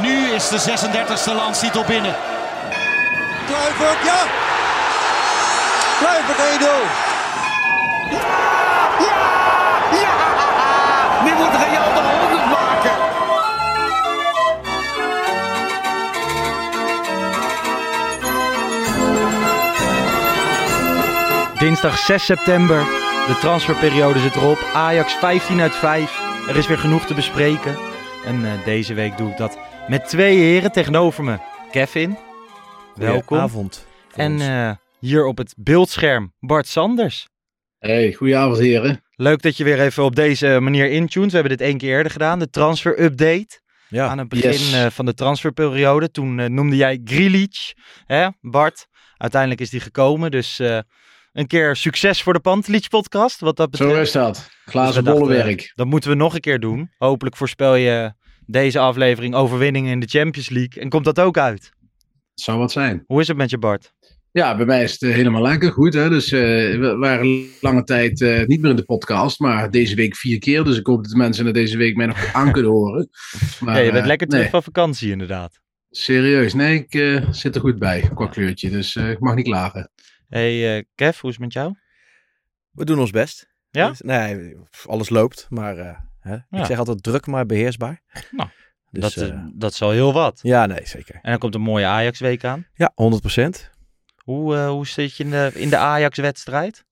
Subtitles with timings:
[0.00, 2.14] nu is de 36e landstitel binnen.
[3.46, 4.20] Kluivert, ja!
[5.98, 7.06] Kluivert 1-0.
[11.24, 12.96] Nu moet Real de 100 maken.
[21.58, 22.78] Dinsdag 6 september.
[23.26, 24.58] De transferperiode zit erop.
[24.74, 26.20] Ajax 15 uit 5.
[26.48, 27.76] Er is weer genoeg te bespreken.
[28.24, 29.58] En eh, deze week doe ik dat
[29.88, 31.38] met twee heren tegenover me.
[31.70, 32.16] Kevin,
[32.94, 33.38] welkom.
[33.38, 33.86] avond.
[34.14, 37.28] En eh, hier op het beeldscherm Bart Sanders.
[37.78, 39.02] Hey, goedenavond heren.
[39.14, 41.30] Leuk dat je weer even op deze manier intunes.
[41.32, 42.38] We hebben dit één keer eerder gedaan.
[42.38, 43.60] De transfer update.
[43.88, 44.72] Ja, Aan het begin yes.
[44.72, 46.10] eh, van de transferperiode.
[46.10, 47.74] Toen eh, noemde jij Grilic,
[48.06, 48.86] hè, Bart.
[49.16, 50.30] Uiteindelijk is die gekomen.
[50.30, 50.78] Dus eh,
[51.32, 53.40] een keer succes voor de Pantelic podcast.
[53.40, 53.94] Wat dat betreft.
[53.94, 54.34] Zo is dat.
[54.34, 55.72] Dus Glazen dachten, bollenwerk.
[55.74, 56.90] Dat moeten we nog een keer doen.
[56.98, 58.12] Hopelijk voorspel je
[58.50, 60.82] deze aflevering overwinningen in de Champions League.
[60.82, 61.72] En komt dat ook uit?
[62.34, 63.04] Zou wat zijn.
[63.06, 63.92] Hoe is het met je Bart?
[64.32, 65.72] Ja, bij mij is het eh, helemaal lekker.
[65.72, 66.08] Goed, hè?
[66.08, 66.40] Dus eh,
[66.78, 70.64] we waren lange tijd eh, niet meer in de podcast, maar deze week vier keer.
[70.64, 73.08] Dus ik hoop dat de mensen er deze week mij nog aan kunnen horen.
[73.60, 75.60] Maar, ja, je bent lekker terug nee, van vakantie inderdaad.
[75.90, 78.70] Serieus, nee, ik eh, zit er goed bij qua kleurtje.
[78.70, 79.90] Dus eh, ik mag niet klagen.
[80.28, 81.74] hey, eh, Kev, hoe is het met jou?
[82.70, 83.48] We doen ons best.
[83.70, 83.88] Ja?
[83.88, 85.98] Dus, nee, alles loopt, maar eh,
[86.28, 86.34] hè?
[86.48, 86.58] Ja.
[86.58, 88.02] ik zeg altijd druk, maar beheersbaar.
[88.30, 88.48] Nou,
[88.90, 90.38] Dus, dat, eh, eh, dat is al heel wat.
[90.42, 91.14] ja, nee, zeker.
[91.14, 92.66] En dan komt een mooie Ajax-week aan.
[92.74, 93.70] Ja, 100%.
[94.24, 96.84] Hoe, eh, hoe zit je in de, in de Ajax-wedstrijd?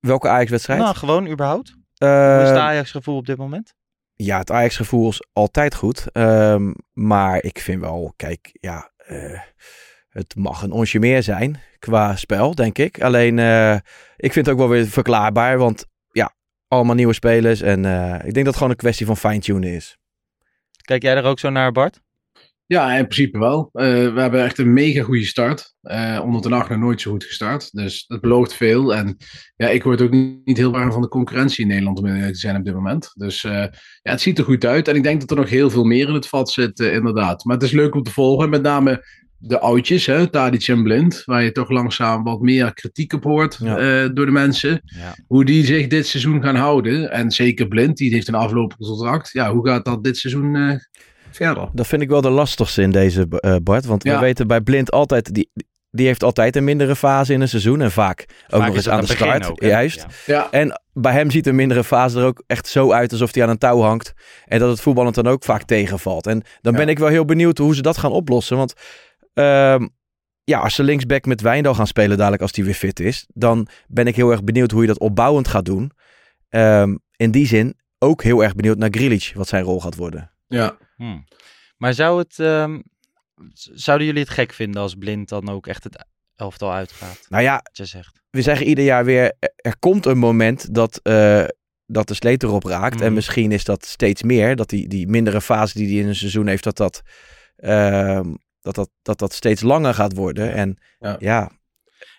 [0.00, 0.80] Welke Ajax-wedstrijd?
[0.80, 1.74] Nou, gewoon überhaupt.
[1.96, 3.74] Eh, Hoe is het Ajax-gevoel op dit moment?
[4.14, 6.06] ja, het Ajax-gevoel is altijd goed.
[6.12, 8.90] Ehm, maar ik vind wel, kijk, ja,
[10.08, 13.02] het mag een onsje meer zijn qua spel, denk ik.
[13.02, 13.38] Alleen,
[14.16, 15.86] ik vind het ook wel weer verklaarbaar, want
[16.72, 17.60] allemaal nieuwe spelers.
[17.60, 19.96] En eh, ik denk dat het gewoon een kwestie van fine-tunen is.
[20.84, 22.00] Kijk jij er ook zo naar, Bart?
[22.66, 23.68] Ja, in principe wel.
[23.72, 25.74] Eh, we hebben echt een mega goede start.
[25.82, 27.72] Eh onder de nacht nog nooit zo goed gestart.
[27.72, 28.94] Dus dat belooft veel.
[28.94, 29.16] En
[29.56, 32.34] ja, ik word ook niet, niet heel warm van de concurrentie in Nederland om te
[32.34, 33.10] zijn op dit moment.
[33.14, 33.70] Dus eh, ja,
[34.02, 34.88] het ziet er goed uit.
[34.88, 37.44] En ik denk dat er nog heel veel meer in het vat zit, inderdaad.
[37.44, 38.50] Maar het is leuk om te volgen.
[38.50, 39.04] Met name
[39.44, 41.22] de oudjes, hè, Tadic en Blind.
[41.24, 43.76] Waar je toch langzaam wat meer kritiek op hoort Ja.
[43.76, 44.80] eh, door de mensen.
[44.84, 45.14] Ja.
[45.26, 47.10] Hoe die zich dit seizoen gaan houden.
[47.10, 49.30] En zeker Blind, die heeft een aflopend contract.
[49.32, 50.76] Ja, hoe gaat dat dit seizoen eh,
[51.30, 51.68] verder?
[51.72, 53.84] Dat vind ik wel de lastigste in deze, eh, Bart.
[53.84, 55.50] Want we weten bij Blind altijd, die,
[55.90, 57.80] die heeft altijd een mindere fase in een seizoen.
[57.80, 59.50] En vaak ook nog eens aan de start.
[59.50, 60.06] ook, juist.
[60.26, 60.34] Ja.
[60.34, 63.42] Ja, En bij hem ziet een mindere fase er ook echt zo uit alsof hij
[63.44, 64.12] aan een touw hangt.
[64.44, 66.26] En dat het voetballend dan ook vaak tegenvalt.
[66.26, 66.78] En dan Ja.
[66.78, 68.56] ben ik wel heel benieuwd hoe ze dat gaan oplossen.
[68.56, 68.74] Want
[69.32, 69.88] ehm,
[70.44, 73.26] ja, als ze linksback met Wijndal gaan spelen dadelijk als die weer fit is.
[73.28, 75.90] Dan ben ik heel erg benieuwd hoe je dat opbouwend gaat doen.
[76.48, 80.30] Ehm, in die zin ook heel erg benieuwd naar Grealish, wat zijn rol gaat worden.
[80.46, 80.76] ja.
[80.96, 81.24] Hmm.
[81.76, 82.80] Maar zou het, ehm,
[83.72, 86.04] zouden jullie het gek vinden als Blind dan ook echt het
[86.36, 87.26] elftal uitgaat?
[87.28, 88.22] Nou ja, Wat je zegt.
[88.30, 91.44] we zeggen ieder jaar weer, er- komt een moment dat, eh,
[91.86, 93.00] dat de sleet erop raakt.
[93.00, 96.14] En misschien is dat steeds meer, dat die, die mindere fase die hij in een
[96.16, 97.02] seizoen heeft, dat dat,
[97.56, 100.52] ehm, dat, dat, dat dat steeds langer gaat worden.
[100.54, 101.16] En Ja.
[101.18, 101.50] ja,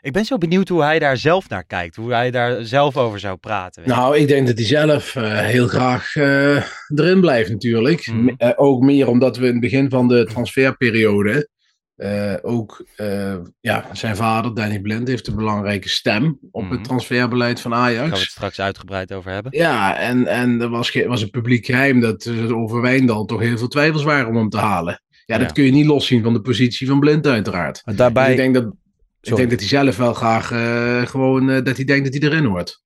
[0.02, 1.96] Ik ben zo benieuwd hoe hij daar zelf naar kijkt.
[1.96, 3.84] Hoe hij daar zelf over zou praten.
[3.88, 6.56] Nou, ik denk dat hij zelf eh, heel graag eh,
[6.96, 8.08] erin blijft natuurlijk.
[8.08, 8.28] Mhm.
[8.38, 11.52] Eh, ook meer omdat we in het begin van de transferperiode
[11.96, 16.72] eh, ook eh, ja, zijn vader, Danny Blind, heeft een belangrijke stem op Mhm.
[16.72, 18.20] het transferbeleid van Daar gaan we Ajax.
[18.20, 19.58] het straks uitgebreid over hebben.
[19.58, 23.58] Ja, en, en er was, was een publiek geheim dat er over Wijndal toch heel
[23.58, 25.03] veel twijfels waren om hem te halen.
[25.26, 27.82] Ja, dat kun je niet loszien van de positie van Blind uiteraard.
[27.86, 28.74] maar Dus daarbij, ik denk dat,
[29.22, 32.32] ik denk dat hij zelf wel graag eh, gewoon, eh, dat hij denkt dat hij
[32.32, 32.84] erin hoort.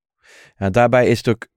[0.58, 1.48] ja, daarbij is ook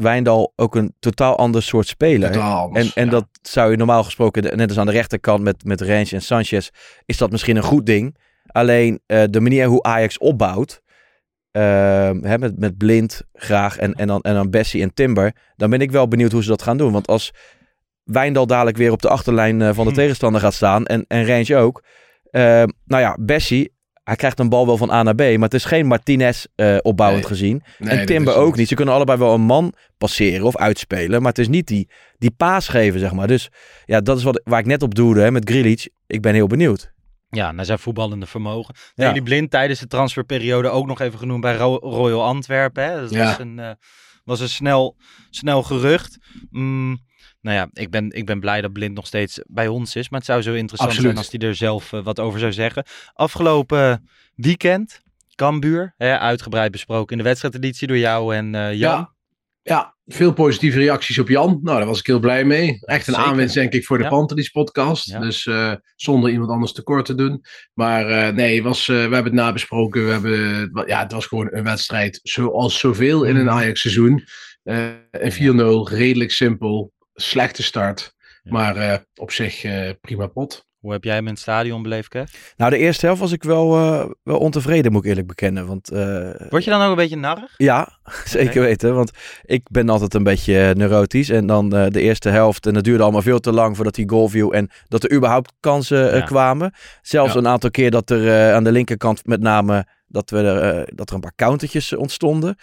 [0.00, 2.38] Wijndal ook een totaal ander soort speler.
[2.38, 3.10] Anders, en en ja.
[3.10, 6.68] dat zou je normaal gesproken, net als aan de rechterkant met, met Range en Sanchez,
[7.04, 8.16] is dat misschien een goed ding.
[8.46, 10.82] Alleen eh, de manier hoe Ajax opbouwt,
[11.50, 15.70] ehm, hè, met, met Blind graag en, en, dan, en dan Bessie en Timber, dan
[15.70, 16.92] ben ik wel benieuwd hoe ze dat gaan doen.
[16.92, 17.32] Want als
[18.04, 19.96] Wijndal dadelijk weer op de achterlijn eh, van de Hm.
[19.96, 21.82] tegenstander gaat staan en, en Range ook.
[22.30, 23.72] ehm, nou ja, Bessie,
[24.04, 26.76] hij krijgt een bal wel van A naar B, maar het is geen Martinez eh,
[26.82, 27.30] opbouwend Nee.
[27.32, 27.62] gezien.
[27.78, 28.68] Nee, en Timber ook niet.
[28.68, 31.18] Ze kunnen allebei wel een man passeren of uitspelen.
[31.20, 33.26] Maar het is niet die, die paas geven, zeg maar.
[33.26, 33.48] Dus
[33.84, 35.86] ja, dat is wat, waar ik net op doelde hè, met Grealish.
[36.06, 36.92] Ik ben heel benieuwd.
[37.28, 38.74] Ja, naar zijn voetballende vermogen.
[38.94, 39.04] Ja.
[39.06, 42.84] Daley Blind tijdens de transferperiode ook nog even genoemd bij Ro- Royal Antwerpen.
[42.84, 43.00] Hè?
[43.00, 43.24] Dat Ja.
[43.24, 43.70] was een, eh,
[44.24, 44.96] was een snel,
[45.30, 46.18] snel gerucht.
[46.50, 46.98] Mm,
[47.40, 50.08] nou ja, ik ben, ik ben blij dat Blind nog steeds bij ons is.
[50.08, 51.10] Maar het zou zo interessant Absoluut.
[51.12, 52.84] zijn als hij er zelf eh, wat over zou zeggen.
[53.12, 55.00] Afgelopen weekend,
[55.34, 58.90] Cambuur, hè, uitgebreid besproken in de wedstrijdeditie door jou en eh, Jan.
[58.90, 59.12] Ja,
[59.62, 61.60] ja, veel positieve reacties op Jan.
[61.62, 62.78] Nou, daar was ik heel blij mee.
[62.80, 63.28] Echt een Zeker.
[63.28, 64.08] aanwinst, denk ik, voor de Ja.
[64.08, 65.06] Pantelis podcast.
[65.06, 65.18] Ja.
[65.20, 67.44] Dus eh, zonder iemand anders tekort te doen.
[67.74, 70.04] Maar nee, was, we hebben het nabesproken.
[70.06, 73.54] We hebben, ja, het was gewoon een wedstrijd zoals zoveel in een Mhm.
[73.54, 74.24] Ajax-seizoen.
[74.62, 76.92] Een 4-0, redelijk simpel.
[77.20, 78.14] Slechte start.
[78.42, 78.52] Ja.
[78.52, 80.68] Maar eh, op zich eh, prima pot.
[80.80, 82.32] Hoe heb jij hem in het stadion beleefd, Kev?
[82.56, 85.66] Nou, de eerste helft was ik wel, eh, wel ontevreden, moet ik eerlijk bekennen.
[85.66, 87.54] Want eh, Word je dan ook een beetje narrig?
[87.56, 88.94] ja, zeker weten.
[88.94, 89.10] Want
[89.42, 91.28] ik ben altijd een beetje neurotisch.
[91.28, 92.66] En dan eh, de eerste helft.
[92.66, 94.52] En het duurde allemaal veel te lang voordat die goal viel.
[94.52, 96.20] En dat er überhaupt kansen Ja.
[96.20, 96.72] kwamen.
[97.02, 97.38] Zelfs Ja.
[97.38, 99.86] een aantal keer dat er eh, aan de linkerkant met name...
[100.06, 102.56] Dat, we dat er een paar countertjes ontstonden.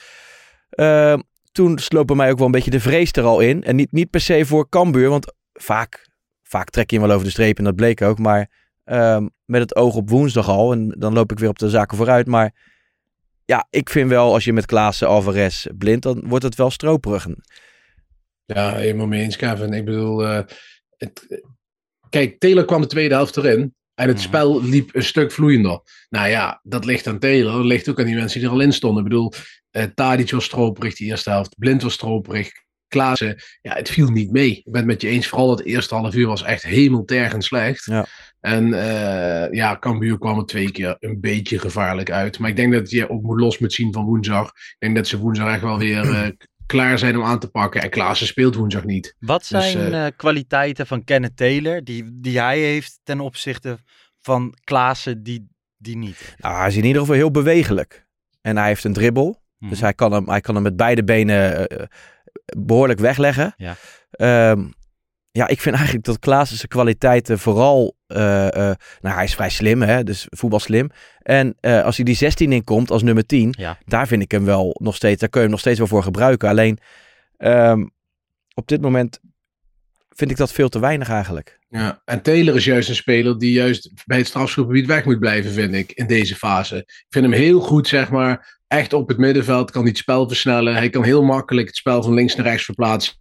[1.57, 3.63] Toen sloop mij ook wel een beetje de vrees er al in.
[3.63, 5.09] En niet, niet per se voor Cambuur.
[5.09, 6.09] Want vaak,
[6.44, 7.57] vaak trek je hem wel over de streep.
[7.57, 8.19] En dat bleek ook.
[8.19, 8.50] Maar
[8.83, 10.71] ehm, met het oog op woensdag al.
[10.71, 12.27] En dan loop ik weer op de zaken vooruit.
[12.27, 12.54] Maar
[13.45, 17.27] ja, ik vind wel als je met Klaassen, Alvarez, Blind, dan wordt het wel stroperig.
[18.45, 19.74] Ja, helemaal mee eens, Kevin.
[19.74, 20.44] Ik bedoel, eh,
[20.98, 21.42] het,
[22.09, 23.75] kijk, Taylor kwam de tweede helft erin.
[23.98, 24.26] En het Mhm.
[24.26, 25.80] spel liep een stuk vloeiender.
[26.10, 27.52] Nou ja, dat ligt aan Taylor.
[27.52, 29.04] Dat ligt ook aan die mensen die er al in stonden.
[29.04, 29.32] Ik bedoel,
[29.72, 31.56] eh Tadic was stroperig de eerste helft.
[31.58, 32.50] Blind was stroperig.
[32.88, 34.52] Klaassen, ja, het viel niet mee.
[34.52, 35.28] Ik ben het met je eens.
[35.28, 37.86] Vooral het eerste half uur was echt hemeltergend slecht.
[37.86, 38.06] Ja.
[38.40, 42.40] En eh, ja, Cambuur kwam er twee keer een beetje gevaarlijk uit.
[42.40, 44.48] Maar ik denk dat je ook moet los moet zien van woensdag.
[44.48, 46.28] Ik denk dat ze woensdag echt wel weer eh,
[46.68, 47.81] klaar zijn om aan te pakken.
[47.81, 49.16] En Klaassen speelt woensdag niet.
[49.19, 53.78] Wat Dus, zijn eh, eh, kwaliteiten van Kenneth Taylor die, die hij heeft ten opzichte
[54.19, 55.48] van Klaassen die,
[55.78, 56.36] die niet?
[56.38, 58.08] Nou, hij is in ieder geval heel bewegelijk.
[58.42, 59.42] En hij heeft een dribbel.
[59.58, 59.69] Mhm.
[59.69, 61.86] Dus hij kan, hem, hij kan hem met beide benen eh,
[62.58, 63.54] behoorlijk wegleggen.
[63.58, 63.75] Ja.
[64.12, 64.68] Ehm,
[65.31, 67.97] ja, ik vind eigenlijk dat Klaassen zijn kwaliteiten vooral...
[68.07, 70.89] eh, eh, nou, hij is vrij slim, hè, dus voetbal slim.
[71.21, 73.77] En eh, als hij die 16 in komt als nummer 10, Ja.
[73.86, 75.19] daar vind ik hem wel nog steeds...
[75.19, 76.50] Daar kun je hem nog steeds wel voor gebruiken.
[76.50, 76.77] Alleen
[77.38, 77.86] ehm,
[78.54, 79.19] op dit moment
[80.09, 81.59] vind ik dat veel te weinig eigenlijk.
[81.69, 85.51] Ja, en Taylor is juist een speler die juist bij het strafschopgebied weg moet blijven,
[85.51, 86.77] vind ik, in deze fase.
[86.77, 90.27] Ik vind hem heel goed, zeg maar, echt op het middenveld, kan hij het spel
[90.27, 90.75] versnellen.
[90.75, 93.13] Hij kan heel makkelijk het spel van links naar rechts verplaatsen.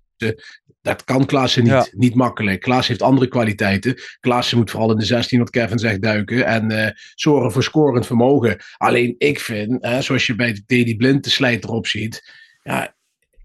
[0.87, 1.87] Dat kan Klaassen niet, Ja.
[1.91, 2.61] niet makkelijk.
[2.61, 3.95] Klaassen heeft andere kwaliteiten.
[4.21, 8.07] Klaassen moet vooral in de 16, wat Kevin zegt, duiken en eh, zorgen voor scorend
[8.07, 8.57] vermogen.
[8.77, 12.95] Alleen ik vind, hè, zoals je bij Teddy Blind de slijt erop ziet, ja,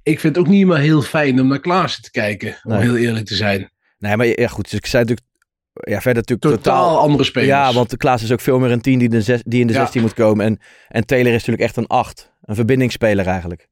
[0.04, 2.82] ik vind het ook niet meer heel fijn om naar Klaassen te kijken, om Nee.
[2.82, 3.72] heel eerlijk te zijn.
[3.98, 4.64] Nee, maar ja, goed.
[4.70, 5.30] Dus ik zei natuurlijk...
[5.74, 7.50] Ja, verder natuurlijk Totaal, andere spelers.
[7.50, 9.68] Ja, want de Klaas is ook veel meer een 10 die, de zes- die in
[9.68, 9.80] de Ja.
[9.80, 10.46] 16 moet komen.
[10.46, 12.32] En, en Taylor is natuurlijk echt een 8.
[12.42, 13.68] Een verbindingsspeler eigenlijk.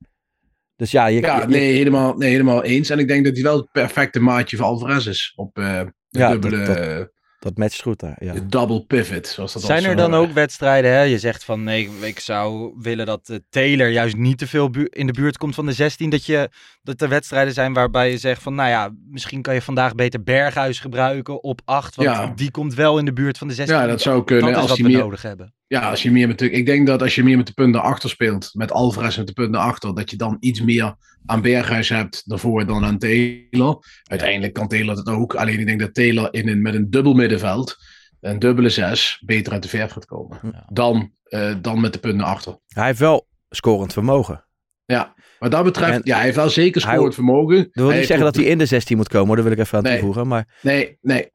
[0.80, 2.90] Dus ja, je, Ja, je- nee helemaal, nee, helemaal eens.
[2.90, 5.34] En ik denk dat hij wel het perfecte maatje voor Alvarez is.
[5.36, 7.10] Op eh, de Ja, dubbele, dat-
[7.40, 8.16] dat matcht goed daar.
[8.24, 8.34] Ja.
[8.34, 11.02] de double pivot, zoals dat Zijn er dan ook wedstrijden, hè?
[11.02, 15.08] je zegt van nee, ik zou willen dat eh, Taylor juist niet te veel in
[15.08, 16.50] de buurt komt van de 16, dat, je,
[16.84, 20.24] dat er wedstrijden zijn waarbij je zegt van nou ja, misschien kan je vandaag beter
[20.24, 22.32] Berghuis gebruiken op 8, want Ja.
[22.36, 23.78] die komt wel in de buurt van de 16.
[23.78, 24.54] Ja, dat zou kunnen.
[24.54, 25.54] Dat is als we meer, nodig hebben.
[25.70, 27.82] Ja, als je meer met de, ik denk dat als je meer met de punten
[27.82, 30.96] achter speelt, met Alvarez met de punten achter, dat je dan iets meer
[31.26, 33.84] aan Berghuis hebt daarvoor dan aan Taylor.
[34.04, 35.36] Uiteindelijk kan Taylor dat ook.
[35.36, 37.76] Alleen ik denk dat Taylor in een, met een dubbel middenveld,
[38.22, 40.40] een dubbele zes, beter uit de verf gaat komen.
[40.44, 40.66] Ja.
[40.72, 42.58] Dan, eh, dan met de punten achter.
[42.68, 44.46] Hij heeft wel scorend vermogen.
[44.86, 47.58] Ja, wat dat betreft, En ja, hij heeft wel zeker scorend vermogen.
[47.58, 49.36] Dat wil Hij niet zeggen ook- dat hij in de 16 moet komen, hoor.
[49.36, 49.94] dat wil ik even aan Nee.
[49.94, 50.28] toevoegen.
[50.28, 51.32] Maar Nee, nee.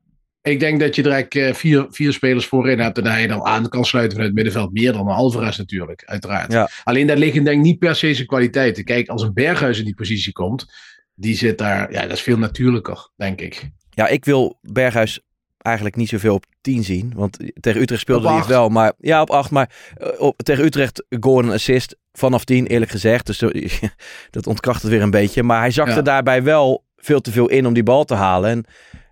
[0.49, 3.45] Ik denk dat je direct eh, vier, vier spelers voorin hebt en dat hij dan
[3.45, 4.73] aan kan sluiten vanuit het middenveld.
[4.73, 6.53] Meer dan Alvarez natuurlijk, uiteraard.
[6.53, 6.69] Ja.
[6.85, 8.85] Alleen daar liggen denk ik niet per se zijn kwaliteiten.
[8.85, 10.73] Kijk, als een Berghuis in die positie komt,
[11.15, 13.71] die zit daar, ja, dat is veel natuurlijker, denk ik.
[13.91, 15.21] ja, ik wil Berghuis
[15.59, 17.13] eigenlijk niet zoveel op 10 zien.
[17.15, 18.69] Want tegen Utrecht speelde hij het wel.
[18.69, 19.51] Maar ja, op 8.
[19.51, 23.27] Maar eh, op, tegen Utrecht goal en assist vanaf 10, eerlijk gezegd.
[23.27, 23.73] Dus eh,
[24.31, 25.43] dat ontkracht het weer een beetje.
[25.43, 26.03] Maar hij zakte Ja.
[26.03, 28.51] daarbij wel veel te veel in om die bal te halen.
[28.51, 28.65] En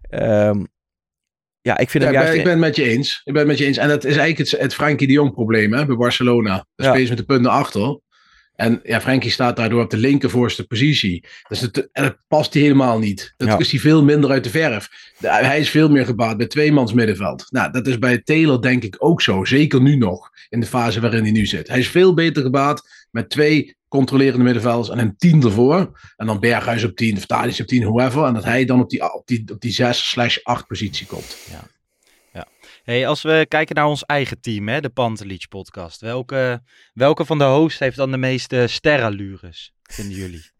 [0.08, 0.64] ehm,
[1.62, 2.30] ja, ik vind Ja, hem juist...
[2.30, 3.20] ben, ik ben het met je eens.
[3.24, 3.76] Ik ben het met je eens.
[3.76, 6.66] En dat is eigenlijk het, het Frenkie de Jong probleem hè, bij Barcelona.
[6.76, 7.08] Dan Ja.
[7.08, 8.00] met de punten achter.
[8.54, 11.24] En ja, Frenkie staat daardoor op de linkervoorste positie.
[11.48, 13.34] Dus het, en dat past hij helemaal niet.
[13.36, 13.58] Dat Ja.
[13.58, 14.88] is hij veel minder uit de verf.
[15.18, 17.46] De- hij is veel meer gebaat bij tweemans middenveld.
[17.50, 19.44] Nou, dat is bij Taylor denk ik ook zo.
[19.44, 21.68] Zeker nu nog, in de fase waarin hij nu zit.
[21.68, 26.00] Hij is veel beter gebaat met twee controlerende middenvelders en een tien ervoor.
[26.16, 28.24] En dan Berghuis op 10, of Tadic op 10, whoever.
[28.24, 31.36] En dat hij dan op die, op die, op die 6 slash 8 positie komt.
[32.82, 36.00] Hey, als we kijken naar ons eigen team, hè, de Pantelich podcast.
[36.00, 40.50] Welke, welke van de hosts heeft dan de meeste sterrenlures, vinden jullie?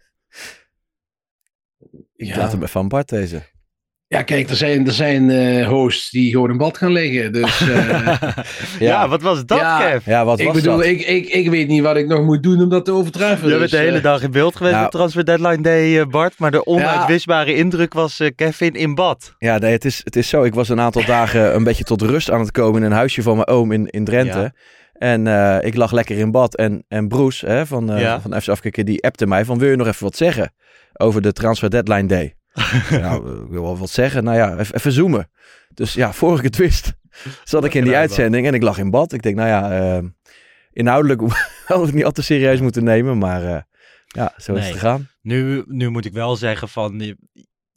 [2.17, 3.43] Ik Laat hem even aan Bart deze.
[4.12, 7.33] Ja, kijk, er zijn, er zijn eh, hosts die gewoon in bad gaan liggen.
[7.33, 8.12] Dus eh,
[8.88, 9.09] ja.
[9.09, 9.90] wat was dat, Ja.
[9.90, 10.07] Kev?
[10.07, 10.85] Ja, wat ik was bedoel, dat?
[10.85, 13.45] ik, ik, ik weet niet wat ik nog moet doen om dat te overtreffen.
[13.49, 16.00] Je bent Dus, de hele eh, dag in beeld geweest nou- op Transfer Deadline Day,
[16.00, 16.38] eh, Bart.
[16.38, 19.35] Maar de onuitwisbare indruk was eh, Kevin in bad.
[19.38, 20.42] Ja, nee, het is, het is zo.
[20.42, 23.23] Ik was een aantal dagen een beetje tot rust aan het komen in een huisje
[23.23, 24.38] van mijn oom in, in Drenthe.
[24.38, 24.52] Ja.
[24.92, 26.57] En eh, ik lag lekker in bad.
[26.57, 28.21] En, en Broes hè, van, eh Ja.
[28.21, 30.52] van FC Afkikken, die appte mij van wil je nog even wat zeggen
[30.92, 32.35] over de Transfer Deadline Day?
[32.90, 34.25] nou, ik wil wel wat zeggen.
[34.25, 35.30] Nou ja, even, zoomen.
[35.75, 36.92] Dus ja, voor ik het wist,
[37.44, 39.12] zat ik in die uitzending en ik lag in bad.
[39.12, 40.04] Ik denk, nou ja, eh,
[40.73, 41.21] inhoudelijk
[41.66, 43.18] we het niet al te serieus moeten nemen.
[43.18, 43.61] Maar eh,
[44.06, 45.09] ja, zo is het gegaan.
[45.23, 47.16] Nu, nu moet ik wel zeggen van, je,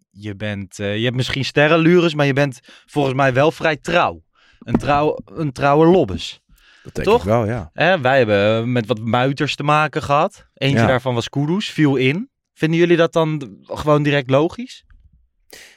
[0.09, 4.23] je bent, eh, je hebt misschien sterrenlures, maar je bent volgens mij wel vrij trouw.
[4.59, 6.43] Een, trouw, een trouwe lobbes.
[6.83, 7.19] Dat denk Toch?
[7.19, 7.71] ik wel, ja.
[8.01, 10.47] Wij hebben met wat muiters te maken gehad.
[10.53, 10.87] Eentje Ja.
[10.87, 12.29] daarvan was Kudus, viel in.
[12.55, 14.85] Vinden jullie dat dan gewoon direct logisch?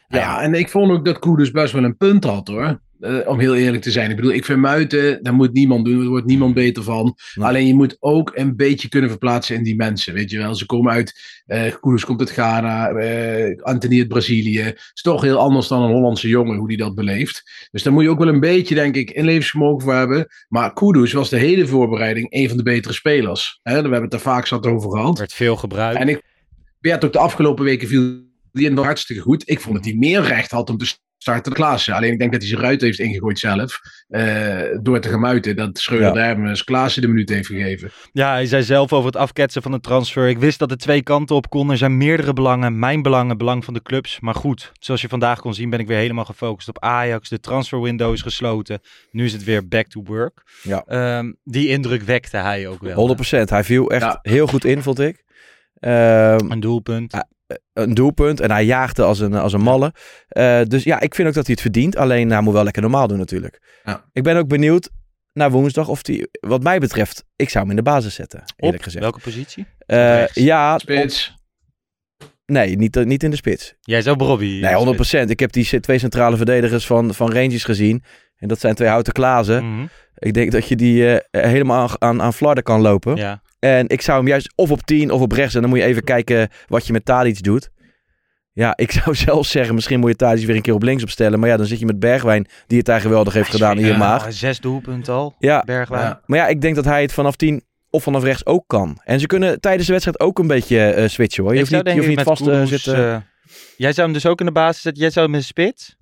[0.08, 2.80] Ja, en ik vond ook dat Koeders best wel een punt had hoor.
[3.00, 4.10] Eh, om heel eerlijk te zijn.
[4.10, 6.00] Ik bedoel, ik vind muiten, daar moet niemand doen.
[6.00, 7.16] Er wordt niemand beter van.
[7.40, 10.14] Alleen je moet ook een beetje kunnen verplaatsen in die mensen.
[10.14, 11.42] Weet je wel, ze komen uit.
[11.46, 12.88] eh Koeders komt uit Ghana.
[12.88, 14.60] eh Anthony uit Brazilië.
[14.60, 17.68] Het is toch heel anders dan een Hollandse jongen hoe die dat beleeft.
[17.70, 20.26] Dus daar moet je ook wel een beetje, denk ik, inlevingsvermogen voor hebben.
[20.48, 23.60] Maar Koeders was de hele voorbereiding een van de betere spelers.
[23.62, 25.18] Hè, we hebben het er vaak zat over gehad.
[25.18, 26.00] Werd veel gebruikt.
[26.00, 26.22] En ik
[26.80, 29.48] werd ook de afgelopen weken viel die in hartstikke goed.
[29.50, 31.94] Ik vond dat hij meer recht had om te starten dan Klaassen.
[31.94, 33.80] Alleen ik denk dat hij zijn ruit heeft ingegooid zelf.
[34.08, 35.56] eh, door te gemuiten.
[35.56, 36.12] Dat Schreuder Ja.
[36.14, 37.90] daar hem Klaassen de minuut heeft gegeven.
[38.12, 40.28] Ja, hij zei zelf over het afketsen van de transfer.
[40.28, 41.70] Ik wist dat het twee kanten op kon.
[41.70, 42.78] Er zijn meerdere belangen.
[42.78, 44.20] Mijn belangen, belang van de clubs.
[44.20, 47.28] Maar goed, zoals je vandaag kon zien ben ik weer helemaal gefocust op Ajax.
[47.28, 48.80] De transferwindow is gesloten.
[49.10, 50.42] Nu is het weer back to work.
[50.62, 50.82] Ja.
[50.86, 52.94] Ehm, die indruk wekte hij ook wel.
[52.94, 53.50] 100%.
[53.50, 54.18] Hij viel echt Ja.
[54.22, 55.24] heel goed in, vond ik.
[55.78, 57.12] Ehm, Een doelpunt.
[57.12, 57.28] Ja.
[57.72, 59.92] een doelpunt en hij jaagde als een, als een malle.
[60.28, 61.96] Eh, dus ja, ik vind ook dat hij het verdient.
[61.96, 63.80] Alleen hij moet wel lekker normaal doen natuurlijk.
[63.84, 64.04] Ja.
[64.12, 64.90] Ik ben ook benieuwd
[65.32, 68.78] naar woensdag of hij, wat mij betreft, ik zou hem in de basis zetten, eerlijk
[68.78, 69.02] Op gezegd.
[69.04, 69.66] welke positie?
[69.78, 71.34] Eh, ja, op- Spits.
[72.46, 73.74] nee, niet, niet in de spits.
[73.80, 74.58] Jij zou Bobby.
[74.60, 75.30] Nee, 100%.
[75.30, 78.02] Ik heb die twee centrale verdedigers van, van Rangers gezien.
[78.36, 79.74] En dat zijn twee houten klazen.
[79.74, 79.86] Mhm.
[80.18, 83.16] Ik denk dat je die eh, helemaal aan, aan, aan flarden kan lopen.
[83.16, 83.42] Ja.
[83.58, 85.54] En ik zou hem juist of op 10 of op rechts.
[85.54, 87.70] En dan moet je even kijken wat je met Tadic doet.
[88.52, 91.40] Ja, ik zou zelfs zeggen, misschien moet je Tadic weer een keer op links opstellen.
[91.40, 93.92] Maar ja, dan zit je met Bergwijn, die het daar geweldig heeft gedaan in je
[93.92, 93.98] ja.
[93.98, 94.32] maag.
[94.32, 95.34] Zes doelpunten al.
[95.38, 96.02] Ja, Bergwijn.
[96.02, 96.20] Ja.
[96.26, 99.00] maar ja, ik denk dat hij het vanaf 10 of vanaf rechts ook kan.
[99.04, 101.54] En ze kunnen tijdens de wedstrijd ook een beetje eh, switchen hoor.
[101.54, 103.12] Je Ik hoeft niet, je hoeft niet vast te zitten.
[103.12, 103.16] eh,
[103.76, 105.02] jij zou hem dus ook in de basis zetten.
[105.02, 105.96] Jij zou hem in de spits?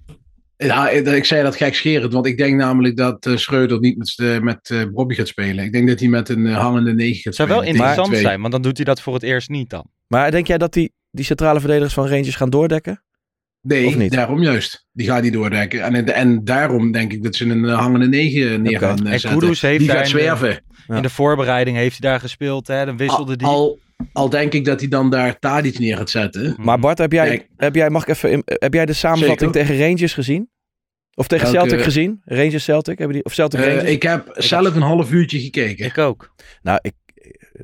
[0.56, 2.12] Ja, ik ik zei dat gekscherend.
[2.12, 5.64] Want ik denk namelijk dat eh, Schreuder niet met, eh, met eh, Bobby gaat spelen.
[5.64, 7.48] Ik denk dat hij met een eh, hangende 9 gaat Het zou spelen.
[7.48, 8.20] wel tegen interessant twee.
[8.22, 9.86] zijn, want dan doet hij dat voor het eerst niet dan.
[10.06, 13.00] Maar denk jij dat die, die centrale verdedigers van Rangers gaan doordekken?
[13.60, 14.86] Nee, daarom juist.
[14.92, 15.82] Die gaat niet doordekken.
[15.82, 19.20] En, en daarom denk ik dat ze een eh, hangende 9 neer gaan eh, En
[19.20, 19.38] zetten.
[19.40, 20.62] Kudus heeft Die daar gaat in de- zwerven.
[20.86, 20.96] Ja.
[20.96, 22.66] In de voorbereiding heeft hij daar gespeeld.
[22.66, 22.84] Hè?
[22.84, 23.46] Dan wisselde die.
[23.46, 23.78] Al,
[24.12, 26.54] al denk ik dat hij dan daar Tadic neer gaat zetten.
[26.58, 29.66] Maar Bart, heb jij, heb jij, mag ik even, heb jij de samenvatting Zeker.
[29.66, 30.50] tegen Rangers gezien?
[31.14, 32.20] Of tegen Welke- Celtic gezien?
[32.24, 32.98] Rangers Celtic?
[32.98, 33.90] Hebben die, of Celtic Eh, Rangers?
[33.90, 35.84] ik heb zelf een half uurtje gekeken.
[35.86, 36.34] Ik ook.
[36.62, 36.94] Nou, ik,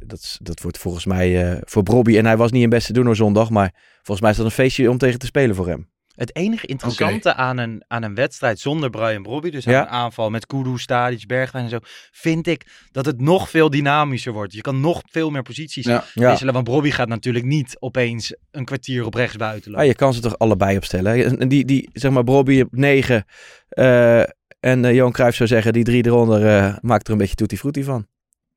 [0.06, 2.16] dat, dat wordt volgens mij eh, voor Bobby.
[2.18, 3.50] En hij was niet in beste doen zondag.
[3.50, 5.91] Maar volgens mij is dat een feestje om tegen te spelen voor hem.
[6.14, 9.81] Het enige interessante aan, een, aan een wedstrijd zonder Brian Brobby, dus aan Ja.
[9.81, 11.78] een aanval met Kudus, Stadic, Bergwijn en zo,
[12.12, 14.52] vind ik dat het nog veel dynamischer wordt.
[14.52, 16.04] Je kan nog veel meer posities Ja.
[16.14, 16.28] Ja.
[16.28, 19.87] wisselen, want Brobby gaat natuurlijk niet opeens een kwartier op rechts buiten Ah, lopen.
[19.88, 21.12] je kan ze toch allebei opstellen.
[21.19, 21.37] hè?
[21.37, 23.25] En die, die zeg maar, Bobby op 9.
[23.69, 24.21] eh,
[24.61, 27.57] en eh, Johan Cruijff zou zeggen, die drie eronder eh, maakt er een beetje tutti
[27.57, 28.07] frutti van.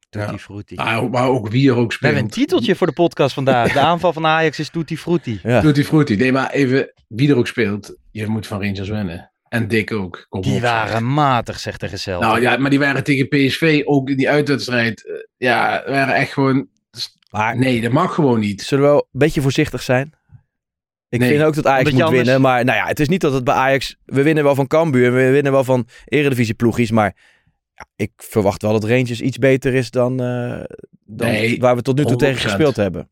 [0.09, 0.75] Tutti frutti.
[0.75, 2.47] Maar, maar ook wie er ook We hebben een speelt.
[2.47, 3.71] titeltje voor de podcast vandaag.
[3.73, 5.39] De aanval van Ajax is Tutti Frutti.
[5.43, 5.61] Ja.
[5.61, 6.15] Tutti frutti.
[6.15, 7.95] Nee, maar even wie er ook speelt.
[8.11, 9.31] Je moet van Rangers winnen.
[9.49, 10.25] En Dick ook.
[10.29, 10.99] Kom Die op, waren zeg.
[10.99, 12.27] matig, zegt de Celtic.
[12.27, 15.05] Nou ja, maar die waren tegen PSV ook in die uitwedstrijd.
[15.07, 16.67] eh, Ja, waren echt gewoon.
[17.31, 18.61] Maar Nee, dat mag gewoon niet.
[18.61, 20.13] zullen we wel een beetje voorzichtig zijn?
[21.09, 22.41] Ik Nee, vind ook dat Ajax moet anders- winnen.
[22.41, 23.95] Maar nou ja, het is niet dat het bij Ajax...
[24.05, 25.13] We winnen wel van Cambuur.
[25.13, 26.91] We winnen wel van Eredivisie ploegjes.
[26.91, 27.15] Maar
[27.73, 30.63] ja, ik verwacht wel dat Rangers iets beter is dan, eh,
[31.05, 32.49] dan Nee, waar we tot nu toe tegen 100%.
[32.49, 33.09] gespeeld hebben.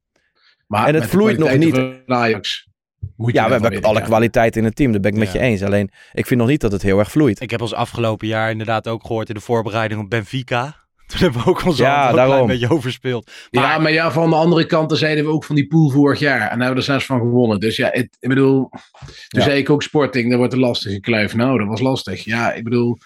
[0.68, 2.68] Maar En het vloeit nog van Ajax.
[3.15, 4.05] Moet je Ja, we hebben alle ja.
[4.05, 4.91] kwaliteit in het team.
[4.91, 5.39] Dat ben ik met Ja.
[5.39, 5.62] je eens.
[5.63, 7.41] Alleen, ik vind nog niet dat het heel erg vloeit.
[7.41, 10.82] Ik heb ons afgelopen jaar inderdaad ook gehoord in de voorbereiding op Benfica.
[11.08, 13.32] Toen hebben we ook ons Ja, een klein beetje overspeeld.
[13.50, 16.20] Ja, maar ja, van de andere kant dan zeiden we ook van die pool vorig
[16.20, 16.39] jaar.
[16.39, 17.60] En daar hebben we er zes van gewonnen.
[17.60, 18.70] Dus ja, het, ik bedoel...
[18.70, 19.41] Toen Ja.
[19.41, 21.36] zei ik ook Sporting, dat wordt een lastige kluif.
[21.36, 22.24] Nou, dat was lastig.
[22.24, 22.98] Ja, ik bedoel...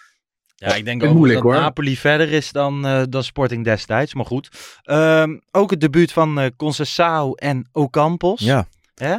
[0.55, 1.61] Ja, ik denk ook moeilijk, dat hoor.
[1.61, 4.13] Napoli verder is dan, eh, dan Sporting destijds.
[4.13, 4.49] Maar goed.
[4.83, 8.41] Ehm, ook het debuut van eh Conceição en Ocampos.
[8.41, 8.67] Ja.
[9.01, 9.15] Hè?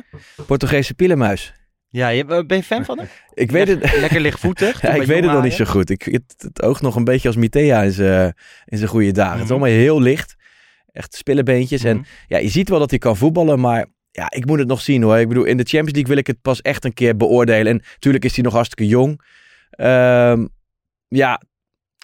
[0.47, 1.53] Portugese pielenmuis.
[1.91, 3.09] Ja, je, ben je fan van hem?
[3.35, 4.81] Ik weet het, Lekker lichtvoetig.
[4.83, 5.91] ja, ik weet het nog niet zo goed.
[5.91, 9.33] Ik, het, het oogt nog een beetje als Mitea in zijn in zijn goede dagen.
[9.33, 9.53] Het is Mhm.
[9.63, 10.37] allemaal heel licht.
[10.93, 11.85] Echt spillebeentjes.
[11.85, 12.05] En Mhm.
[12.27, 15.03] ja, je ziet wel dat hij kan voetballen, maar ja, ik moet het nog zien
[15.03, 15.19] hoor.
[15.19, 17.73] Ik bedoel, in de Champions League wil ik het pas echt een keer beoordelen.
[17.73, 19.21] En natuurlijk is hij nog hartstikke jong.
[19.71, 20.47] Ehm,
[21.09, 21.41] ja,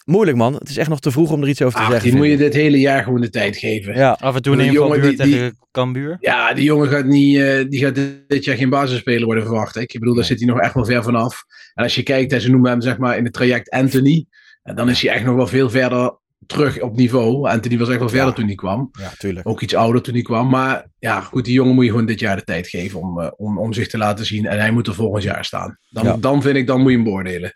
[0.05, 0.53] moeilijk man.
[0.53, 2.09] Het is echt nog te vroeg om er iets over te Ach, zeggen.
[2.09, 3.95] die moet je dit hele jaar gewoon de tijd geven.
[3.95, 6.17] Ja, Af en toe een Die jongen die- die- tegen Cambuur.
[6.19, 7.95] Ja, die jongen gaat, niet, eh, die gaat
[8.27, 9.75] dit jaar geen basisspeler worden verwacht.
[9.75, 11.43] Ik, ik bedoel, daar zit hij nog echt wel ver vanaf.
[11.73, 14.25] En als je kijkt, en ze noemen hem zeg maar in het traject Anthony.
[14.63, 17.49] En dan is hij echt nog wel veel verder terug op niveau.
[17.49, 18.33] Anthony was echt wel verder Ja.
[18.33, 18.89] toen hij kwam.
[18.99, 19.47] ja, tuurlijk.
[19.47, 20.49] Ook iets ouder toen hij kwam.
[20.49, 23.27] Maar ja, goed, die jongen moet je gewoon dit jaar de tijd geven om, eh,
[23.35, 24.45] om, om zich te laten zien.
[24.45, 25.77] En hij moet er volgend jaar staan.
[25.89, 26.17] Dan, Ja.
[26.17, 27.53] dan vind ik, dan moet je hem beoordelen.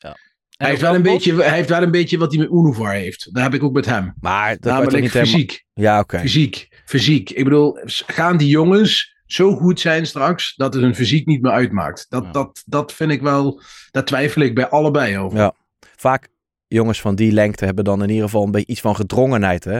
[0.59, 3.33] Hij heeft, wel een beetje, hij heeft wel een beetje wat hij met Unuvar heeft.
[3.33, 4.13] Dat heb ik ook met hem.
[4.19, 5.33] Maar dat Namelijk niet helemaal...
[5.33, 5.65] fysiek.
[5.73, 6.19] Ja, oké.
[6.19, 6.67] Fysiek.
[6.85, 7.29] Fysiek.
[7.29, 11.51] Ik bedoel, gaan die jongens zo goed zijn straks dat het hun fysiek niet meer
[11.51, 12.05] uitmaakt?
[12.09, 12.31] Dat, Ja.
[12.31, 13.61] dat, dat vind ik wel,
[13.91, 15.37] daar twijfel ik bij allebei over.
[15.37, 15.53] Ja.
[15.95, 16.27] Vaak
[16.67, 19.79] jongens van die lengte hebben dan in ieder geval een beetje iets van gedrongenheid, hè?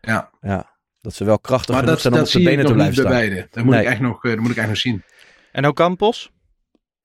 [0.00, 0.30] Ja.
[0.40, 0.78] Ja.
[1.00, 2.72] Dat ze wel krachtig Maar genoeg dat, zijn om dat op de ik benen te
[2.72, 3.20] blijven bij staan.
[3.28, 3.48] beide.
[3.50, 3.82] Dat moet, Nee.
[3.82, 5.02] ik echt nog, eh, dat moet ik echt nog zien.
[5.52, 6.30] En Ocampos?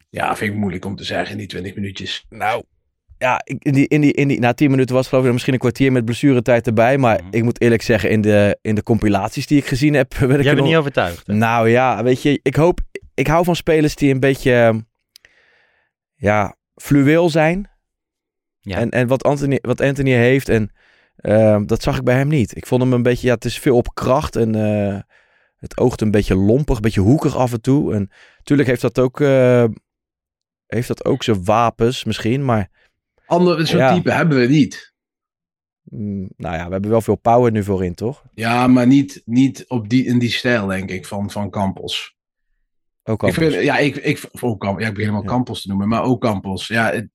[0.09, 2.25] Ja, vind ik moeilijk om te zeggen in die 20 minuutjes.
[2.29, 2.63] Nou,
[3.17, 5.53] ja, ik- in die, in die, in die, na 10 minuten was geloof ik misschien
[5.53, 6.97] een kwartier met blessuretijd erbij.
[6.97, 7.27] Maar Mhm.
[7.35, 10.29] ik moet eerlijk zeggen, in de, in de compilaties die ik gezien heb, ik Jij
[10.29, 11.27] er bent nog- niet overtuigd.
[11.27, 11.33] hè?
[11.33, 12.79] Nou ja, weet je, ik hoop,
[13.13, 14.83] ik hou van spelers die een beetje,
[16.15, 17.69] ja, fluweel zijn.
[18.59, 18.77] Ja.
[18.77, 20.71] En, en wat, Anthony, wat Anthony heeft, en
[21.15, 22.55] ehm, dat zag ik bij hem niet.
[22.57, 24.99] Ik vond hem een beetje, ja, het is veel op kracht en eh,
[25.57, 27.93] het oogt een beetje lompig, een beetje hoekig af en toe.
[27.93, 29.63] En natuurlijk heeft dat ook, eh,
[30.67, 32.69] heeft dat ook zijn wapens misschien, maar
[33.25, 33.93] Andere, zo'n Ja.
[33.93, 34.93] type hebben we niet.
[35.83, 38.23] mm, nou ja, we hebben wel veel power nu voorin, toch?
[38.33, 42.15] Ja, maar niet, niet op die, in die stijl, denk ik, van, van Campos.
[43.03, 43.27] Ook al.
[43.29, 45.29] Ik vind, ja, ik, ik, ook Camp- ja, ik begin hem al Ja.
[45.29, 46.67] Campos te noemen, maar ook Campos.
[46.67, 47.09] Ja, het-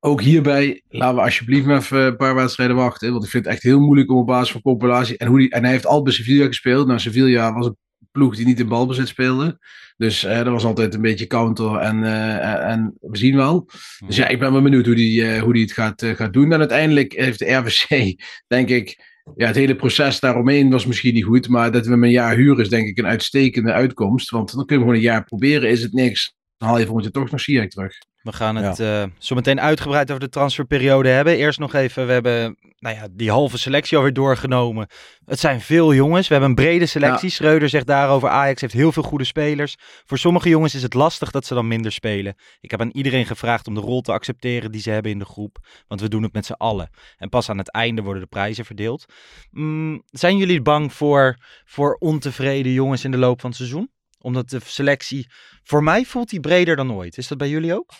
[0.00, 3.12] ook hierbij laten we alsjeblieft maar even een paar wedstrijden wachten.
[3.12, 5.16] Want ik vind het echt heel moeilijk om op basis van populatie.
[5.16, 6.86] En, hoe die, en hij heeft altijd bij Sevilla gespeeld.
[6.86, 7.76] Nou, Sevilla was een
[8.12, 9.58] ploeg die niet in balbezit speelde.
[9.96, 13.68] Dus eh, dat was altijd een beetje counter en, eh, en we zien wel.
[14.06, 16.32] Dus ja, ik ben wel benieuwd hoe die, eh, hoe die het gaat, eh, gaat
[16.32, 16.52] doen.
[16.52, 18.14] En uiteindelijk heeft de RVC,
[18.46, 21.48] denk ik, ja, het hele proces daaromheen was misschien niet goed.
[21.48, 24.30] Maar dat we hem een jaar huren is denk ik een uitstekende uitkomst.
[24.30, 25.70] Want dan kunnen we gewoon een jaar proberen.
[25.70, 27.96] Is het niks, dan haal je volgend jaar toch nog Ziyech terug.
[28.22, 31.36] We gaan het eh, zo meteen uitgebreid over de transferperiode hebben.
[31.36, 34.88] Eerst nog even, we hebben nou ja, die halve selectie alweer doorgenomen.
[35.24, 36.28] Het zijn veel jongens.
[36.28, 37.30] We hebben een brede selectie.
[37.30, 39.76] Schreuder zegt daarover, Ajax heeft heel veel goede spelers.
[40.04, 42.34] Voor sommige jongens is het lastig dat ze dan minder spelen.
[42.60, 45.24] Ik heb aan iedereen gevraagd om de rol te accepteren die ze hebben in de
[45.24, 45.58] groep.
[45.86, 46.90] Want we doen het met z'n allen.
[47.16, 49.04] En pas aan het einde worden de prijzen verdeeld.
[49.50, 53.90] Mm, zijn jullie bang voor, voor ontevreden jongens in de loop van het seizoen?
[54.24, 55.26] Omdat de selectie,
[55.62, 57.18] voor mij voelt die breder dan ooit.
[57.18, 57.92] Is dat bij jullie ook?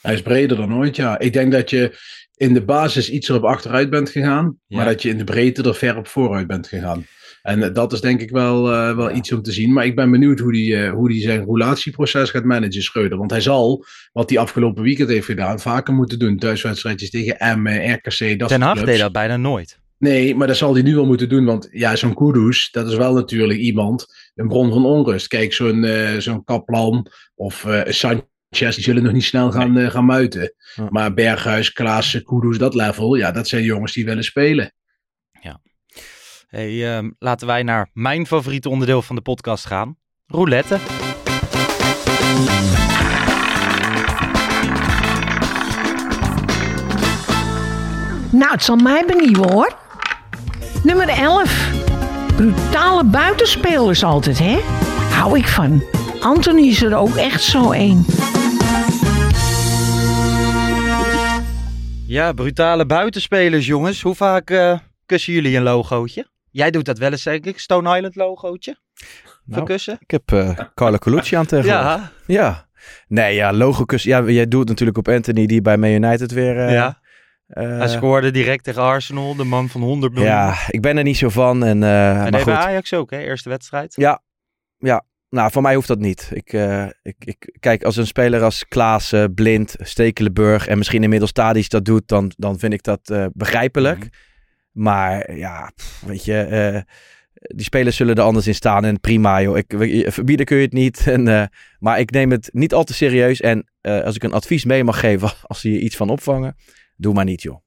[0.00, 1.18] Hij is breder dan ooit, ja.
[1.18, 1.98] Ik denk dat je
[2.34, 4.58] in de basis iets erop achteruit bent gegaan.
[4.66, 4.76] Ja.
[4.76, 7.06] Maar dat je in de breedte er ver op vooruit bent gegaan.
[7.42, 9.72] En eh, dat is denk ik wel, eh, wel iets om te zien.
[9.72, 13.18] Maar ik ben benieuwd hoe die, eh, hoe die zijn relatieproces gaat managen, Schreuder.
[13.18, 16.38] Want hij zal, wat hij afgelopen weekend heeft gedaan, vaker moeten doen.
[16.38, 19.78] Thuiswedstrijdjes tegen Emmen, RKC, dat Ten Hag deed dat bijna nooit.
[19.98, 21.44] Nee, maar dat zal hij nu wel moeten doen.
[21.44, 25.28] Want ja, zo'n Kudus, dat is wel natuurlijk iemand, een bron van onrust.
[25.28, 29.90] Kijk, zo'n eh, zo'n Kaplan of eh Sanchez, die zullen nog niet snel gaan, eh,
[29.90, 30.52] gaan muiten.
[30.74, 30.86] Ja.
[30.90, 34.72] Maar Berghuis, Klaassen, Kudus, dat level, ja, dat zijn jongens die willen spelen.
[36.48, 39.96] Hey, ehm, laten wij naar mijn favoriete onderdeel van de podcast gaan.
[40.26, 40.78] Roulette.
[48.32, 49.87] Nou, het zal mij benieuwen hoor.
[50.84, 51.72] Nummer 11.
[52.36, 54.58] Brutale buitenspelers altijd, hè?
[55.10, 55.82] Hou ik van.
[56.20, 58.04] Anthony is er ook echt zo een.
[62.06, 64.02] Ja, brutale buitenspelers, jongens.
[64.02, 66.26] Hoe vaak eh, kussen jullie een logootje?
[66.50, 67.58] Jij doet dat wel eens, denk ik.
[67.58, 68.76] Stone Island logootje.
[68.94, 69.06] Nou,
[69.66, 69.96] Verkussen?
[70.00, 71.86] Ik heb eh Carlo Colucci aan tegenwoordig.
[71.86, 72.10] Ja.
[72.26, 72.66] Ja.
[73.08, 74.10] Nee, ja, logo kussen.
[74.10, 76.58] Ja, jij doet het natuurlijk op Anthony, die bij Man United weer...
[76.58, 76.98] eh, ja.
[77.48, 80.32] Eh, Hij scoorde direct tegen Arsenal, de man van 100 miljoen.
[80.32, 81.64] ja, ik ben er niet zo van.
[81.64, 82.64] En, eh, en maar deed bij goed.
[82.64, 83.18] Ajax ook, hè?
[83.18, 83.94] Eerste wedstrijd.
[83.96, 84.22] Ja,
[84.78, 85.06] ja.
[85.30, 86.30] Nou, voor mij hoeft dat niet.
[86.32, 91.32] Ik, eh, ik, ik, kijk, als een speler als Klaassen, Blind, Stekelenburg en misschien inmiddels
[91.32, 93.98] Tadic dat doet, dan, dan vind ik dat eh, begrijpelijk.
[93.98, 94.08] Mhm.
[94.72, 96.80] Maar ja, pff, weet je, eh,
[97.56, 99.56] die spelers zullen er anders in staan en prima joh.
[99.56, 99.74] Ik,
[100.06, 101.06] verbieden kun je het niet.
[101.06, 101.44] En, eh,
[101.78, 103.40] maar ik neem het niet al te serieus.
[103.40, 106.56] En eh, als ik een advies mee mag geven, als ze hier iets van opvangen,
[106.98, 107.62] doe maar niet joh.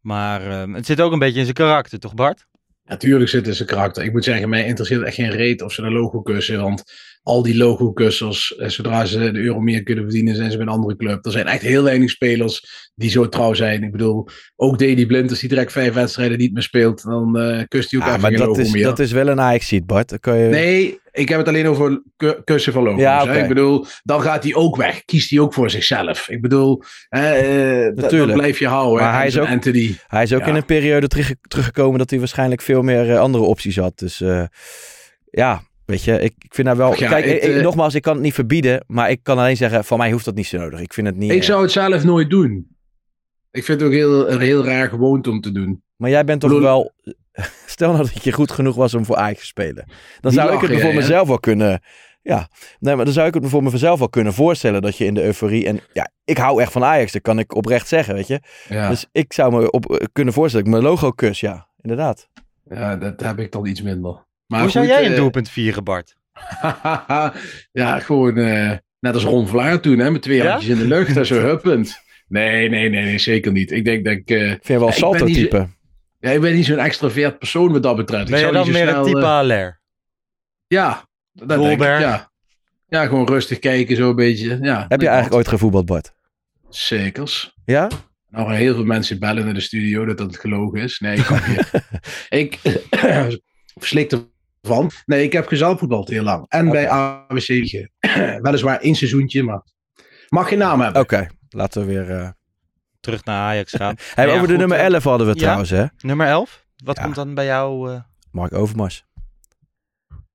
[0.00, 2.46] Maar eh, het zit ook een beetje in zijn karakter, toch Bart?
[2.84, 4.04] Natuurlijk zit in zijn karakter.
[4.04, 6.60] Ik moet zeggen, mij interesseert echt geen reet of ze een logo kussen.
[6.60, 6.84] Want
[7.24, 10.66] al die logo kussers, eh, zodra ze de euro meer kunnen verdienen, zijn ze bij
[10.66, 11.24] een andere club.
[11.24, 13.82] Er zijn echt heel weinig spelers die zo trouw zijn.
[13.82, 17.62] Ik bedoel, ook Dedy Blind, als hij direct vijf wedstrijden niet meer speelt, dan eh
[17.68, 18.82] kust hij ook Ah, even maar geen dat logo is, meer.
[18.82, 20.08] dat is wel een Ajax-seat, Bart.
[20.08, 20.48] Dan kan je...
[20.48, 23.00] Nee, ik heb het alleen over ku- kussen van logo's.
[23.00, 23.32] Ja.
[23.32, 25.04] Ik bedoel, dan gaat hij ook weg.
[25.04, 26.28] Kiest hij ook voor zichzelf.
[26.28, 27.20] Ik bedoel, eh,
[27.94, 29.04] dat- blijf je houden.
[29.04, 29.96] Maar hij is ook- Anthony.
[30.06, 30.46] Hij is ook Ja.
[30.46, 33.98] in een periode terug, teruggekomen dat hij waarschijnlijk veel meer andere opties had.
[33.98, 34.22] Dus
[35.30, 36.90] ja, weet je, ik, ik vind daar wel...
[36.98, 39.38] Ja, Kijk, het, ik- ik- eh, nogmaals, ik kan het niet verbieden, maar ik kan
[39.38, 40.80] alleen zeggen, van mij hoeft dat niet zo nodig.
[40.80, 41.30] Ik vind het niet...
[41.30, 42.68] Ik eh, zou het zelf nooit doen.
[43.50, 45.82] Ik vind het ook heel, een heel raar gewoonte om te doen.
[45.96, 46.92] Maar jij bent toch wel...
[47.66, 49.84] Stel nou dat je goed genoeg was om voor Ajax te spelen.
[50.20, 51.80] Dan Die zou ik het me voor jij, mezelf wel kunnen...
[52.22, 52.48] Ja,
[52.80, 55.14] nee, maar dan zou ik het me voor mezelf wel kunnen voorstellen dat je in
[55.14, 55.66] de euforie...
[55.66, 58.40] En ja, ik hou echt van Ajax, dat kan ik oprecht zeggen, weet je.
[58.68, 62.28] Ja, Dus ik zou me op, kunnen voorstellen ik mijn logo kus, ja, inderdaad.
[62.70, 64.23] ja dat heb ik dan iets minder.
[64.46, 66.16] Maar Hoe zou goed, jij een eh, doelpunt vieren, Bart?
[67.72, 70.50] ja, gewoon eh, net als Ron Vlaar toen, hè, met twee Ja?
[70.50, 72.02] handjes in de lucht en zo huppend.
[72.28, 73.70] Nee, nee, nee, nee, zeker niet.
[73.70, 74.30] Ik denk dat ik...
[74.30, 75.68] eh, Ik vind je wel een salto-type.
[76.18, 78.30] ja, ik ben niet zo'n extravert persoon wat dat betreft.
[78.30, 79.80] Ben ik je zou dan niet zo meer snel, een type Haller?
[80.66, 82.32] ja, dat denk ik, ja.
[82.88, 84.58] Ja, gewoon rustig kijken, zo een beetje.
[84.62, 86.12] Ja, Heb je eigenlijk ooit gevoetbald, Bart?
[86.68, 87.54] Zekers.
[87.64, 87.88] Ja?
[88.30, 90.98] Nou, heel veel mensen bellen naar de studio dat dat gelogen is.
[91.00, 91.70] Nee, ik kan niet.
[92.42, 92.58] ik
[93.80, 94.10] verslik
[94.64, 94.90] ervan.
[95.06, 96.44] Nee, ik heb gezaalvoetbald heel lang.
[96.48, 97.48] En bij ABC.
[98.42, 99.62] Weliswaar één seizoentje, maar
[100.28, 101.02] mag geen naam hebben.
[101.02, 102.10] Oké, laten we weer...
[102.20, 102.28] eh,
[103.00, 103.94] Terug naar Ajax gaan.
[104.14, 105.40] Hey, Ja, over de nummer eh, 11 hadden we ja.
[105.40, 105.84] trouwens, hè?
[105.98, 106.66] Nummer 11?
[106.84, 107.02] Wat Ja.
[107.02, 107.90] komt dan bij jou?
[107.92, 108.00] eh,
[108.30, 109.04] Mark Overmars.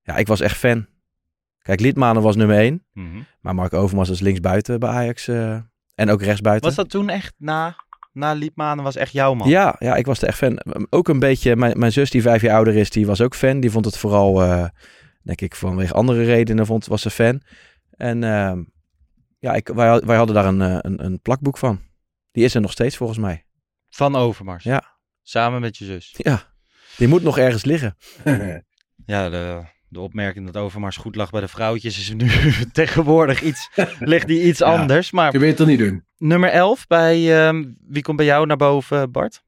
[0.02, 0.86] Ja, ik was echt fan.
[1.62, 2.84] Kijk, Liedmanen was nummer 1.
[2.92, 3.18] mhm.
[3.40, 5.28] Maar Mark Overmars was linksbuiten bij Ajax.
[5.28, 5.58] eh,
[5.94, 6.66] en ook rechtsbuiten.
[6.66, 7.76] Was dat toen echt na,
[8.12, 9.48] na Liedmanen was echt jouw man?
[9.48, 10.60] Ja, ja, ik was er echt fan.
[10.90, 13.60] Ook een beetje, mijn, mijn zus die vijf jaar ouder is, die was ook fan.
[13.60, 14.68] Die vond het vooral, eh,
[15.22, 17.42] denk ik, vanwege andere redenen vond, was ze fan.
[17.90, 18.62] En ehm,
[19.38, 21.80] ja, ik, wij, wij hadden daar een, eh, een, een plakboek van.
[22.32, 23.44] Die is er nog steeds volgens mij.
[23.88, 24.64] Van Overmars?
[24.64, 24.98] Ja.
[25.22, 26.14] Samen met je zus?
[26.16, 26.42] Ja,
[26.96, 27.96] die moet nog ergens liggen.
[29.06, 32.30] Ja, de, de opmerking dat Overmars goed lag bij de vrouwtjes is nu
[32.72, 34.78] tegenwoordig iets, ligt die iets Ja.
[34.78, 35.10] anders.
[35.10, 36.04] Maar Je weet het niet doen.
[36.18, 39.42] nummer 11 bij, ehm, wie komt bij jou naar boven, Bart?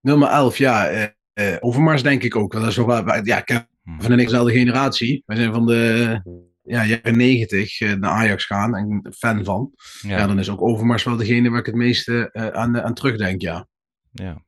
[0.00, 0.86] Nummer 11, ja.
[0.88, 2.52] eh, eh, Overmars denk ik ook.
[2.52, 5.22] Dat is wel, ja, Kevin en ik dezelfde generatie.
[5.26, 6.20] Wij zijn van de
[6.62, 9.72] ja, jaren 90 eh, naar Ajax gaan en fan van.
[10.02, 10.26] Ja.
[10.26, 13.66] dan is ook Overmars wel degene waar ik het meeste eh, aan, aan terugdenk, ja.
[14.12, 14.46] Ja.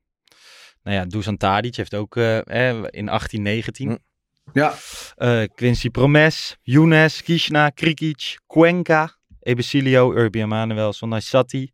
[0.83, 2.43] Nou ja, Dusan Tadic heeft ook in
[3.05, 3.99] 1819.
[4.53, 4.73] Ja,
[5.17, 11.71] Eh, Quincy Promes, Younes, Kishna, Krikic, Cuenca, Ebesilio, Urbi Emanuel, Sonai Satti,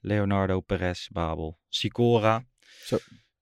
[0.00, 2.44] Leonardo Perez, Babel, Sicora,
[2.84, 2.98] Zo.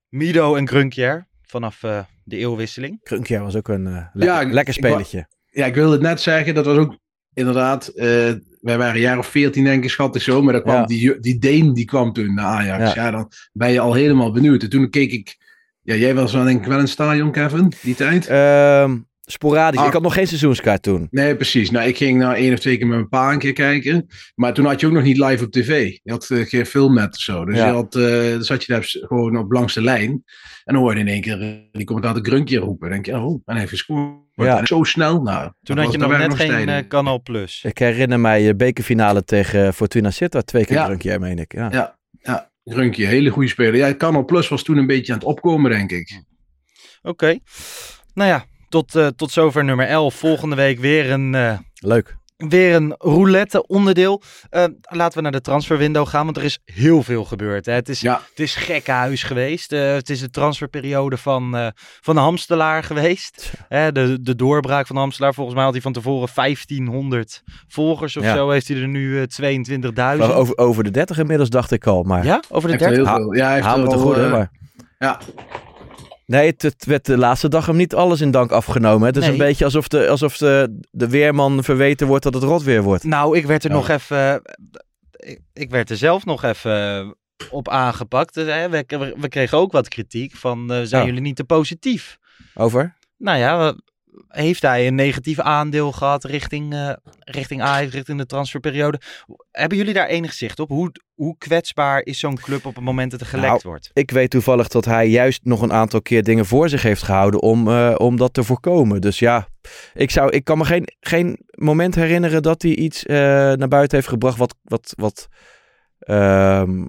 [0.09, 3.03] Mido en Grunkjer vanaf eh, de eeuwwisseling.
[3.03, 5.29] Krunkja was ook een eh, lekker, Ja, ik spelletje.
[5.51, 6.55] ja, ik wilde het net zeggen.
[6.55, 6.97] Dat was ook
[7.35, 7.87] inderdaad...
[7.89, 10.43] eh, wij waren een jaar of 14 denk ik, schat ik zo.
[10.43, 10.85] Maar dan kwam Ja.
[10.87, 12.95] die, die Deen die kwam toen naar Ajax.
[12.95, 13.05] Ja.
[13.05, 13.11] Ja.
[13.11, 14.63] dan ben je al helemaal benieuwd.
[14.63, 15.37] En toen keek ik...
[15.89, 18.27] Ja, jij was wel denk ik wel het stadion, Kevin, die tijd?
[18.27, 19.81] Ehm, sporadisch.
[19.81, 19.87] Ah.
[19.87, 21.07] Ik had nog geen seizoenskaart toen.
[21.11, 21.71] Nee, precies.
[21.71, 24.07] Nou, ik ging nou één of twee keer met mijn pa een keer kijken.
[24.35, 25.97] Maar toen had je ook nog niet live op tv.
[26.03, 27.45] Je had eh, geen filmnet of zo.
[27.45, 27.67] Dus Ja.
[27.67, 30.11] je had, eh, dan zat je daar gewoon op langs de lijn.
[30.65, 32.91] En dan hoorde je in één keer eh, die commentator Grunkje roepen.
[32.91, 34.17] Dan denk je, oh, en hij heeft gescoord.
[34.35, 34.67] Ja.
[34.67, 35.23] Zo snel.
[35.23, 36.75] Nou, Toen had je nog net geen tijden.
[36.75, 37.65] eh, Canal Plus.
[37.67, 40.47] Ik herinner mij je bekerfinale tegen Fortuna Sittard.
[40.47, 40.85] Twee keer Ja.
[40.85, 41.53] Krunkja, meen ik.
[41.53, 41.69] Ja.
[41.73, 41.98] Ja,
[42.69, 43.77] ja, Grunkje, hele goede speler.
[43.77, 46.23] Ja, Canal Plus was toen een beetje aan het opkomen, denk ik.
[47.03, 47.39] Oké.
[48.15, 50.15] Nou ja, tot, eh, tot zover nummer 11.
[50.15, 52.17] Volgende week weer een, eh, Leuk.
[52.39, 54.23] Weer een roulette onderdeel.
[54.51, 57.67] Uh, laten we naar de transferwindow gaan, want er is heel veel gebeurd.
[57.67, 57.73] Hè.
[57.73, 58.21] Het, is, Ja.
[58.31, 59.73] het is gekke huis geweest.
[59.73, 61.67] Eh, het is de transferperiode van, eh,
[62.01, 63.51] van de Hamstelaar geweest.
[63.69, 65.35] Hè, de, de doorbraak van de Hamstelaar.
[65.35, 68.35] Volgens mij had hij van tevoren 1500 volgers of Ja.
[68.35, 68.51] zo.
[68.51, 70.29] Heeft hij er nu eh, 22.000.
[70.29, 72.03] Maar over, over de 30 inmiddels dacht ik al.
[72.03, 73.15] Maar Ja, over de Heeft er 30.
[73.15, 73.35] heel veel.
[73.35, 74.51] Ja, hij heeft Haal er me te goed, hè, eh, maar...
[74.99, 75.21] Ja,
[76.29, 79.07] Nee, het, het werd de laatste dag hem niet alles in dank afgenomen.
[79.07, 79.33] Het is Nee.
[79.33, 83.05] een beetje alsof, de, alsof de, de weerman verweten wordt dat het rot weer wordt.
[83.05, 84.43] Nou, ik werd er nog even.
[85.17, 87.15] Ik, ik werd er zelf nog even
[87.51, 88.35] op aangepakt.
[88.35, 90.73] Dus, we, we, kregen ook wat kritiek van.
[90.73, 91.09] eh, zijn Ja.
[91.09, 92.19] jullie niet te positief?
[92.55, 92.97] Over?
[93.17, 93.83] Nou ja, we-
[94.29, 99.01] heeft hij een negatief aandeel gehad richting, eh, richting Ajax, richting de transferperiode?
[99.51, 100.69] Hebben jullie daar enig zicht op?
[100.69, 103.91] Hoe, hoe kwetsbaar is zo'n club op het moment dat er gelekt Nou, wordt?
[103.93, 107.43] Ik weet toevallig dat hij juist nog een aantal keer dingen voor zich heeft gehouden
[107.43, 109.01] om, eh, om dat te voorkomen.
[109.01, 109.49] Dus ja,
[109.95, 113.17] ik, zou, ik kan me geen, geen moment herinneren dat hij iets eh,
[113.53, 115.29] naar buiten heeft gebracht wat, wat, wat,
[115.99, 116.85] ehm,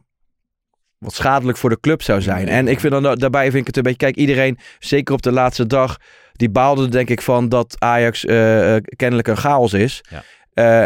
[0.97, 2.47] wat schadelijk voor de club zou zijn.
[2.47, 5.21] En ik vind dan da- daarbij vind ik het een beetje, kijk, iedereen, zeker op
[5.21, 5.97] de laatste dag,
[6.39, 10.01] die baalde er denk ik van dat Ajax eh, eh, kennelijk een chaos is.
[10.09, 10.23] Ja.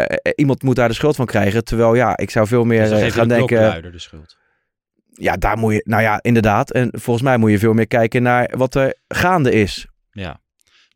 [0.08, 1.64] Eh, iemand moet daar de schuld van krijgen.
[1.64, 3.92] Terwijl ja, ik zou veel meer Dus gaan de denken.
[3.92, 4.36] de schuld.
[5.12, 6.70] Ja, daar moet je, nou ja, inderdaad.
[6.70, 9.86] En volgens mij moet je veel meer kijken naar wat er gaande is.
[10.10, 10.40] Ja,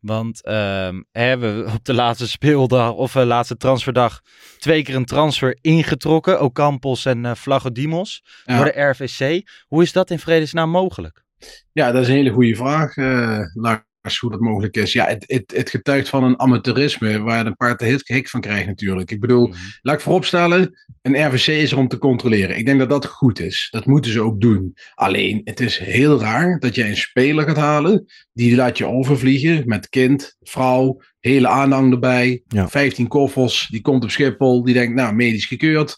[0.01, 4.21] want ehm, hebben we op de laatste speeldag of uh, laatste transferdag
[4.59, 6.41] twee keer een transfer ingetrokken.
[6.41, 8.57] Ocampos en uh, Flagodimos Ja.
[8.57, 9.49] door de RVC.
[9.67, 11.23] Hoe is dat in vredesnaam mogelijk?
[11.73, 14.93] Ja, dat is een hele goede vraag, eh Lars, hoe dat mogelijk is.
[14.93, 18.41] Ja, het, het, het getuigt van een amateurisme waar je een paar te hik, van
[18.41, 19.11] krijgt natuurlijk.
[19.11, 22.57] Ik bedoel, laat ik vooropstellen, een RVC is er om te controleren.
[22.57, 23.69] Ik denk dat dat goed is.
[23.71, 24.75] Dat moeten ze ook doen.
[24.95, 29.63] Alleen, het is heel raar dat jij een speler gaat halen, die laat je overvliegen
[29.67, 32.69] met kind, vrouw, hele aanhang erbij, Ja.
[32.69, 35.97] 15 koffers, die komt op Schiphol, die denkt, nou, medisch gekeurd.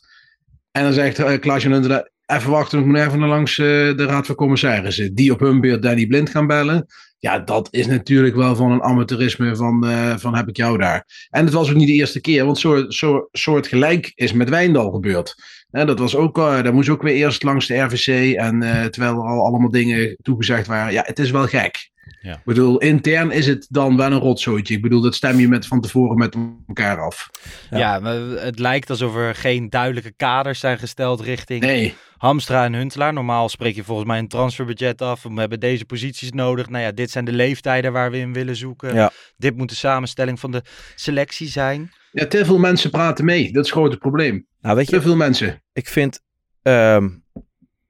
[0.70, 4.04] En dan zegt uh, Klaas-Jan Huntelaar, even wachten, ik moet even naar langs eh, de
[4.04, 5.14] Raad van Commissarissen.
[5.14, 6.86] Die op hun beurt Danny Blind gaan bellen.
[7.20, 11.26] Ja, dat is natuurlijk wel van een amateurisme van, eh, van heb ik jou daar.
[11.30, 14.90] En het was ook niet de eerste keer, want soort, soort, gelijk is met Wijndal
[14.90, 15.34] gebeurd.
[15.70, 18.36] Hè, dat was ook, eh, daar moest ook weer eerst langs de RVC.
[18.36, 20.92] En eh, terwijl er al allemaal dingen toegezegd waren.
[20.92, 21.90] Ja, het is wel gek.
[22.22, 22.32] Ja.
[22.34, 24.74] Ik bedoel, intern is het dan wel een rotzooitje.
[24.74, 27.30] Ik bedoel, dat stem je met, van tevoren met elkaar af.
[27.70, 31.94] Ja, maar het lijkt alsof er geen duidelijke kaders zijn gesteld richting Nee.
[32.16, 33.12] Hamstra en Huntelaar.
[33.12, 35.22] Normaal spreek je volgens mij een transferbudget af.
[35.22, 36.68] We hebben deze posities nodig.
[36.68, 38.94] Nou ja, dit zijn de leeftijden waar we in willen zoeken.
[38.94, 39.10] Ja.
[39.36, 40.62] Dit moet de samenstelling van de
[40.94, 41.92] selectie zijn.
[42.12, 43.52] Ja, te veel mensen praten mee.
[43.52, 44.46] Dat is gewoon het probleem.
[44.60, 45.62] Nou, weet Te je, veel mensen.
[45.72, 46.20] ik vind
[46.62, 47.08] ehm,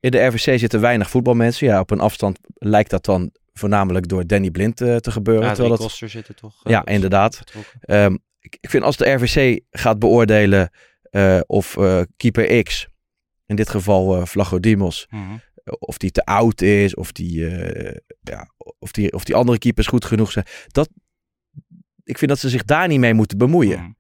[0.01, 1.67] in de RVC zitten weinig voetbalmensen.
[1.67, 5.45] Ja, op een afstand lijkt dat dan voornamelijk door Danny Blind eh, te gebeuren.
[5.45, 6.61] Ja, terwijl dat, koster zitten toch?
[6.65, 7.43] eh, ja, inderdaad.
[7.81, 10.71] Ehm, ik, ik vind als de RVC gaat beoordelen
[11.11, 12.89] eh, of eh, keeper X,
[13.47, 15.23] in dit geval eh Flagodimos, Mhm.
[15.79, 19.87] of die te oud is, of die, eh, ja, of die, of die andere keepers
[19.87, 20.45] goed genoeg zijn.
[20.67, 20.89] Dat,
[22.05, 23.79] ik vind dat ze zich daar niet mee moeten bemoeien.
[23.79, 23.91] Mhm.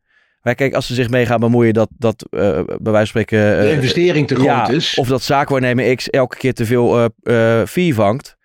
[0.42, 3.60] Maar kijk, als ze zich mee gaan bemoeien dat, dat eh, bij wijze van spreken...
[3.60, 4.94] De investering te ja, groot is.
[4.94, 8.36] Of dat zaakwaarnemer X elke keer te veel eh eh fee vangt.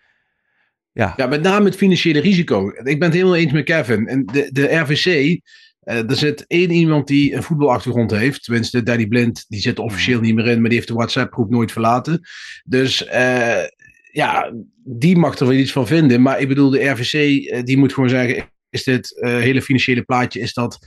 [0.96, 2.70] Ja, Ja, met name het financiële risico.
[2.70, 4.08] Ik ben het helemaal eens met Kevin.
[4.08, 5.06] En de, de RVC,
[5.80, 8.44] eh, er zit één iemand die een voetbalachtergrond heeft.
[8.44, 11.72] Tenminste, Danny Blind, die zit officieel niet meer in, maar die heeft de WhatsApp-groep nooit
[11.72, 12.22] verlaten.
[12.64, 13.64] Dus eh,
[14.12, 14.52] ja,
[14.84, 16.22] die mag er wel iets van vinden.
[16.22, 20.40] Maar ik bedoel, de RVC, eh, die moet gewoon zeggen, is dit hele financiële plaatje,
[20.40, 20.78] is dat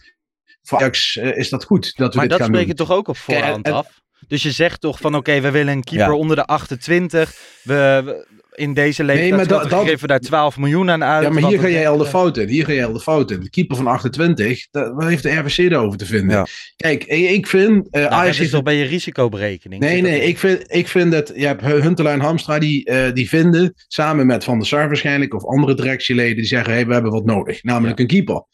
[0.62, 3.16] voor Ajax, is dat goed dat we Maar dit dat spreek je toch ook op
[3.16, 4.00] voorhand en- af?
[4.28, 6.14] Dus je zegt toch van oké, we willen een keeper Ja.
[6.14, 7.34] onder de 28.
[7.62, 8.26] We, we-
[8.58, 11.22] in deze leeftijd maar dat- dat- geven daar 12 miljoen aan uit.
[11.24, 12.48] Ja, maar hier ga jij al de fout in.
[12.48, 13.40] Hier ga jij al de fout in.
[13.40, 16.36] De keeper van 28, dat, wat heeft de RVC daarover te vinden?
[16.36, 16.46] Ja.
[16.76, 17.88] Kijk, ik vind...
[17.90, 19.82] eh Nou, Ajax dat is toch bij je risicoberekening?
[19.82, 23.28] Nee, nee, ik vind, ik vind dat je hebt Huntelaar en Hamstra die, eh, die
[23.28, 27.12] vinden, samen met Van der Sar waarschijnlijk, of andere directieleden, die zeggen: hey, we hebben
[27.12, 28.44] wat nodig, namelijk een keeper.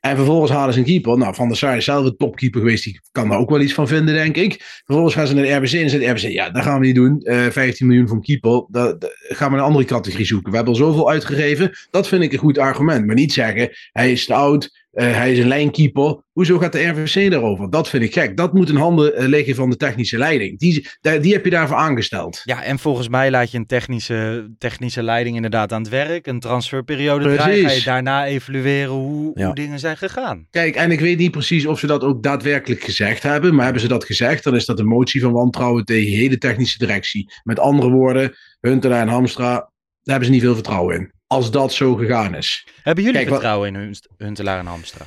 [0.00, 1.18] En vervolgens halen ze een keeper.
[1.18, 3.74] Nou, Van der Sar is zelf een topkeeper geweest, die kan daar ook wel iets
[3.74, 4.80] van vinden, denk ik.
[4.84, 6.94] Vervolgens gaan ze naar de RBC en zegt de RBC: ja, dat gaan we niet
[6.94, 7.20] doen.
[7.20, 10.50] Eh 15 miljoen voor een keeper, dat, dat gaan we een andere categorie zoeken.
[10.50, 11.72] We hebben al zoveel uitgegeven.
[11.90, 13.06] Dat vind ik een goed argument.
[13.06, 14.79] Maar niet zeggen: hij is te oud.
[14.90, 16.22] Eh, hij is een lijnkeeper.
[16.32, 17.70] Hoezo gaat de RVC daarover?
[17.70, 18.36] Dat vind ik gek.
[18.36, 20.58] Dat moet in handen eh, liggen van de technische leiding.
[20.58, 20.88] Die,
[21.20, 22.40] die heb je daarvoor aangesteld.
[22.44, 26.26] Ja, en volgens mij laat je een technische, technische leiding inderdaad aan het werk.
[26.26, 27.68] Een transferperiode draaien.
[27.68, 29.46] Ga je daarna evalueren hoe, Ja.
[29.46, 30.46] hoe dingen zijn gegaan.
[30.50, 33.54] Kijk, en ik weet niet precies of ze dat ook daadwerkelijk gezegd hebben.
[33.54, 36.38] Maar hebben ze dat gezegd, dan is dat een motie van wantrouwen tegen de hele
[36.38, 37.32] technische directie.
[37.42, 39.68] Met andere woorden, Huntelaar en Hamstra, daar
[40.02, 41.12] hebben ze niet veel vertrouwen in.
[41.30, 42.66] Als dat zo gegaan is.
[42.82, 45.04] Hebben jullie Kijk, wat- vertrouwen in Hun- Huntelaar en Hamstra?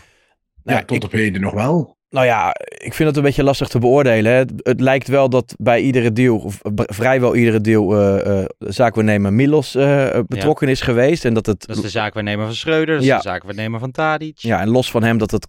[0.64, 1.98] Ja, Nou, tot ik- op heden nog wel.
[2.10, 4.32] Nou ja, ik vind het een beetje lastig te beoordelen.
[4.32, 4.38] Hè.
[4.38, 9.34] Het, het lijkt wel dat bij iedere deal, of vrijwel iedere deal, eh eh zaakwaarnemer
[9.34, 11.26] Milos eh, betrokken is geweest.
[11.26, 13.16] En dat het, Dat is de zaakwaarnemer van Schreuder, dat is Ja.
[13.16, 14.38] de zaakwaarnemer van Tadic.
[14.38, 15.48] ja, en los van hem dat het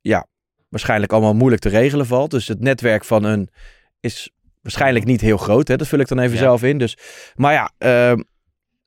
[0.00, 0.26] ja,
[0.68, 2.30] waarschijnlijk allemaal moeilijk te regelen valt.
[2.30, 3.48] Dus het netwerk van een
[4.00, 4.30] is
[4.60, 5.68] waarschijnlijk niet heel groot.
[5.68, 5.76] Hè.
[5.76, 6.38] Dat vul ik dan even Ja.
[6.42, 6.78] zelf in.
[6.78, 6.96] Dus,
[7.34, 8.20] maar ja, ehm,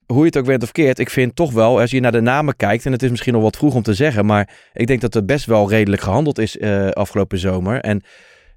[0.06, 2.22] hoe je het ook bent of keert, ik vind toch wel, als je naar de
[2.22, 5.02] namen kijkt, en het is misschien nog wat vroeg om te zeggen, maar ik denk
[5.02, 7.82] dat er best wel redelijk gehandeld is eh, afgelopen zomer.
[7.82, 8.04] En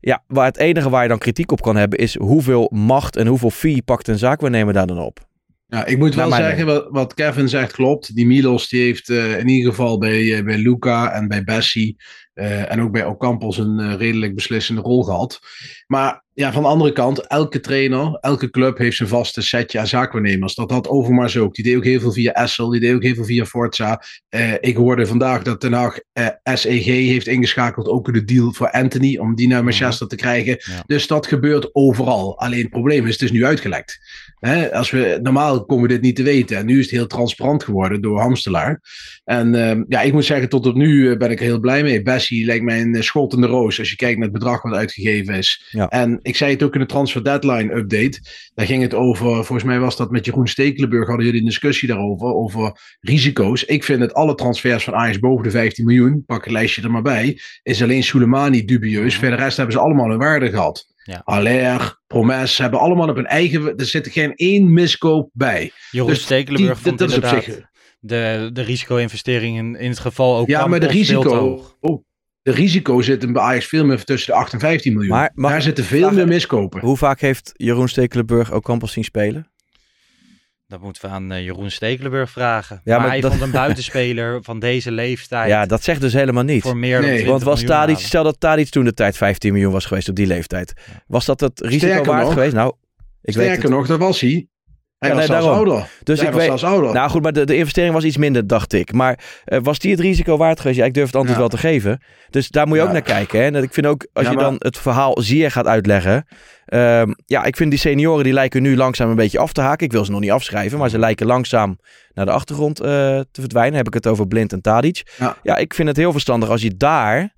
[0.00, 3.26] ja, waar het enige waar je dan kritiek op kan hebben, is hoeveel macht en
[3.26, 5.26] hoeveel fee pakt een zaakwaarnemer daar dan op.
[5.66, 8.14] Ja, ik moet wel zeggen, wat, wat Kevin zegt klopt.
[8.14, 11.96] Die Milos die heeft eh, in ieder geval bij, eh, bij Luca en bij Bessie
[12.68, 15.40] en ook bij Ocampos een redelijk beslissende rol gehad.
[15.86, 19.86] Maar ja, van de andere kant, elke trainer, elke club heeft zijn vaste setje aan
[19.86, 20.54] zaakwaarnemers.
[20.54, 21.54] Dat had Overmars ook.
[21.54, 24.02] Die deed ook heel veel via Essel, die deed ook heel veel via Forza.
[24.28, 28.70] Eh, ik hoorde vandaag dat Den Haag eh, SEG heeft ingeschakeld, ook de deal voor
[28.70, 30.56] Anthony, om die naar Manchester te krijgen.
[30.58, 30.82] Ja.
[30.86, 32.38] Dus dat gebeurt overal.
[32.38, 33.98] Alleen het probleem is, het is nu uitgelekt.
[34.40, 36.56] Hè, als we, normaal komen we dit niet te weten.
[36.56, 38.80] En nu is het heel transparant geworden door Hamstelaar.
[39.24, 41.82] En ehm, ja, ik moet zeggen, tot op nu eh, ben ik er heel blij
[41.82, 42.02] mee.
[42.02, 44.62] Bessie lijkt mij een eh, schot in de roos als je kijkt naar het bedrag
[44.62, 45.68] wat uitgegeven is.
[45.70, 45.88] Ja.
[45.88, 48.20] En ik zei het ook in de transfer deadline update.
[48.54, 51.88] Daar ging het over, volgens mij was dat met Jeroen Stekelenburg, hadden jullie een discussie
[51.88, 53.64] daarover, over risico's.
[53.64, 56.90] Ik vind dat alle transfers van Ajax boven de 15 miljoen, pak een lijstje er
[56.90, 59.16] maar bij, is alleen Soleimani dubieus.
[59.16, 60.86] Verder de rest hebben ze allemaal hun waarde gehad.
[61.08, 61.20] Ja.
[61.24, 63.76] Aller, Promes hebben allemaal op hun eigen.
[63.76, 65.70] Er zit geen één miskoop bij.
[65.90, 67.66] Jeroen Dus Stekelenburg vond dat is op inderdaad zich-
[68.00, 71.64] de, de risico-investering in, in het geval ook Ja, maar de risico.
[71.80, 72.04] oh,
[72.42, 75.10] de risico zit hem bij Ajax veel meer tussen de 8 en 15 miljoen.
[75.16, 76.80] Maar Daar zitten veel vragen- meer miskopen.
[76.80, 79.50] Hoe vaak heeft Jeroen Stekelenburg ook Campos zien spelen?
[80.68, 82.80] Dat moeten we aan eh, Jeroen Stekelenburg vragen.
[82.84, 86.12] Ja, maar, maar hij dat- vond een buitenspeler van deze leeftijd Ja, dat zegt dus
[86.12, 86.62] helemaal niet.
[86.62, 87.10] voor meer dan Nee.
[87.10, 90.14] 20 Want was Tadic, stel dat Tadic toen de tijd 15 miljoen was geweest op
[90.14, 90.72] die leeftijd.
[91.06, 92.54] Was dat het risico Sterker waard nog- geweest?
[92.54, 92.72] Nou,
[93.22, 93.72] ik weet Sterker het.
[93.72, 94.46] nog, dat was hij.
[94.98, 95.68] Hij Ja, was nee, zelfs daarom.
[95.70, 95.88] ouder.
[96.02, 96.92] Dus hij ik was weet, ouder.
[96.92, 98.92] nou goed, maar de, de investering was iets minder, dacht ik.
[98.92, 100.78] Maar eh, was die het risico waard geweest?
[100.78, 101.40] Ja, ik durf het antwoord Ja.
[101.40, 102.02] wel te geven.
[102.30, 103.38] Dus daar moet je ook naar kijken.
[103.40, 103.44] Hè?
[103.44, 106.26] En ik vind ook, als je maar- dan het verhaal Zier gaat uitleggen.
[106.64, 109.86] ehm, ja, ik vind die senioren die lijken nu langzaam een beetje af te haken.
[109.86, 111.78] Ik wil ze nog niet afschrijven, maar ze lijken langzaam
[112.14, 112.86] naar de achtergrond eh,
[113.30, 113.76] te verdwijnen.
[113.76, 115.14] Heb ik het over Blind en Tadic.
[115.18, 115.36] Ja.
[115.42, 117.34] ja, ik vind het heel verstandig als je daar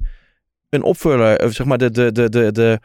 [0.68, 2.79] een opvuller, eh, zeg maar de, de, de, de, de,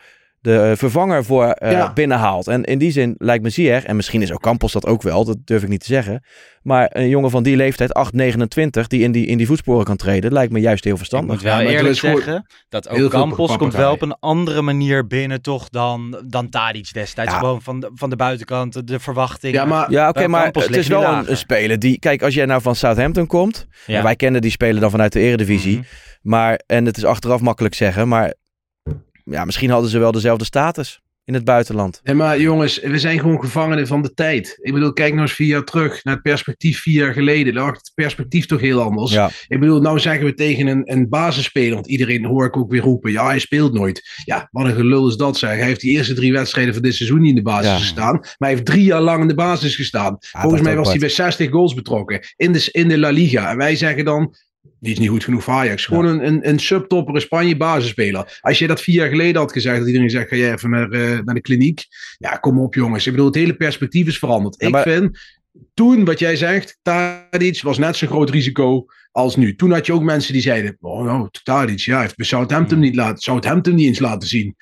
[0.45, 1.93] de vervanger voor eh, Ja.
[1.93, 2.47] binnenhaalt.
[2.47, 5.25] En in die zin lijkt me Zier, en misschien is ook Campos dat ook wel,
[5.25, 6.23] dat durf ik niet te zeggen.
[6.61, 9.95] Maar een jongen van die leeftijd, 8, 29, die in die, in die voetsporen kan
[9.95, 11.31] treden, lijkt me juist heel Ik verstandig.
[11.35, 14.61] moet wel Ja, eerlijk zeggen dat heel ook veel Campos komt wel op een andere
[14.61, 17.31] manier binnen toch dan, dan Tadic destijds.
[17.31, 17.37] Ja.
[17.37, 19.53] Gewoon van de, van de buitenkant, de- verwachting.
[19.53, 21.29] Ja, maar Ja, oké, Bij maar Campos het is wel een, lager.
[21.29, 21.99] een speler die...
[21.99, 23.65] Kijk, als jij nou van Southampton komt...
[23.85, 23.97] Ja.
[23.97, 25.75] en wij kennen die speler dan vanuit de eredivisie...
[25.77, 25.85] Mhm.
[26.21, 28.07] maar, en het is achteraf makkelijk zeggen...
[28.07, 28.33] maar
[29.25, 31.99] ja, misschien hadden ze wel dezelfde status in het buitenland.
[32.03, 34.57] Nee, maar jongens, we zijn gewoon gevangenen van de tijd.
[34.61, 37.53] Ik bedoel, kijk nou eens vier jaar terug naar het perspectief vier jaar geleden.
[37.53, 39.11] Dan lag het perspectief toch heel anders.
[39.11, 42.71] Ja, Ik bedoel, nou zeggen we tegen een, een basisspeler, want iedereen hoor ik ook
[42.71, 44.01] weer roepen, ja, hij speelt nooit.
[44.25, 45.49] Ja, wat een gelul is dat zeg.
[45.49, 47.77] Hij heeft die eerste drie wedstrijden van dit seizoen niet in de basis Ja.
[47.77, 50.17] gestaan, maar hij heeft drie jaar lang in de basis gestaan.
[50.19, 53.49] Volgens dat mij was hij bij 60 goals betrokken in de, in de La Liga.
[53.51, 54.35] En wij zeggen dan,
[54.79, 55.85] die is niet goed genoeg voor Ajax.
[55.85, 58.39] Gewoon een, een, een subtopper, een Spanje basisspeler.
[58.41, 60.89] Als je dat vier jaar geleden had gezegd, dat iedereen zegt, ga jij even naar,
[60.91, 61.83] eh, naar de kliniek.
[62.17, 63.05] Ja, kom op jongens.
[63.05, 64.55] Ik bedoel, het hele perspectief is veranderd.
[64.59, 65.19] Ja, ik maar- vind,
[65.73, 69.55] toen wat jij zegt, Tadic was net zo'n groot risico als nu.
[69.55, 72.95] Toen had je ook mensen die zeiden, oh nou, Tadic, ja, heeft bij Southampton niet
[72.95, 74.55] laten, Southampton niet eens laten zien.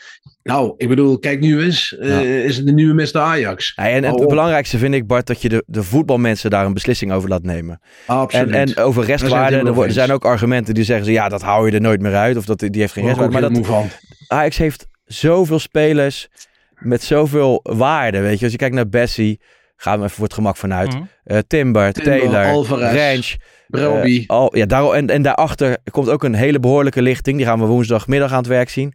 [0.44, 3.20] Nou, ik bedoel, kijk nu eens, eh, is het de nieuwe Mr.
[3.20, 3.74] Ajax.
[3.76, 6.74] Ja, en Hou het belangrijkste vind ik, Bart, dat je de, de voetbalmensen daar een
[6.74, 7.80] beslissing over laat nemen.
[8.08, 8.54] En, Absoluut.
[8.54, 11.76] en over restwaarde, er, er zijn ook argumenten die zeggen ze, ja, dat hou je
[11.76, 12.38] er nooit meer uit.
[12.38, 13.40] Of dat, die heeft geen restwaarde.
[13.40, 13.90] Maar dat, van.
[14.28, 16.28] Ajax heeft zoveel spelers
[16.74, 18.44] met zoveel waarde, weet je.
[18.44, 19.40] Als je kijkt naar Bessie,
[19.84, 20.94] gaan we even voor het gemak vanuit.
[20.94, 21.04] Mhm.
[21.24, 23.36] Eh, Timber, Timber, Taylor, Alvarez,
[23.70, 24.04] Ranch.
[24.04, 27.38] Eh, al, ja, daar, en, en daarachter komt ook een hele behoorlijke lichting.
[27.38, 28.94] Die gaan we woensdagmiddag aan het werk zien.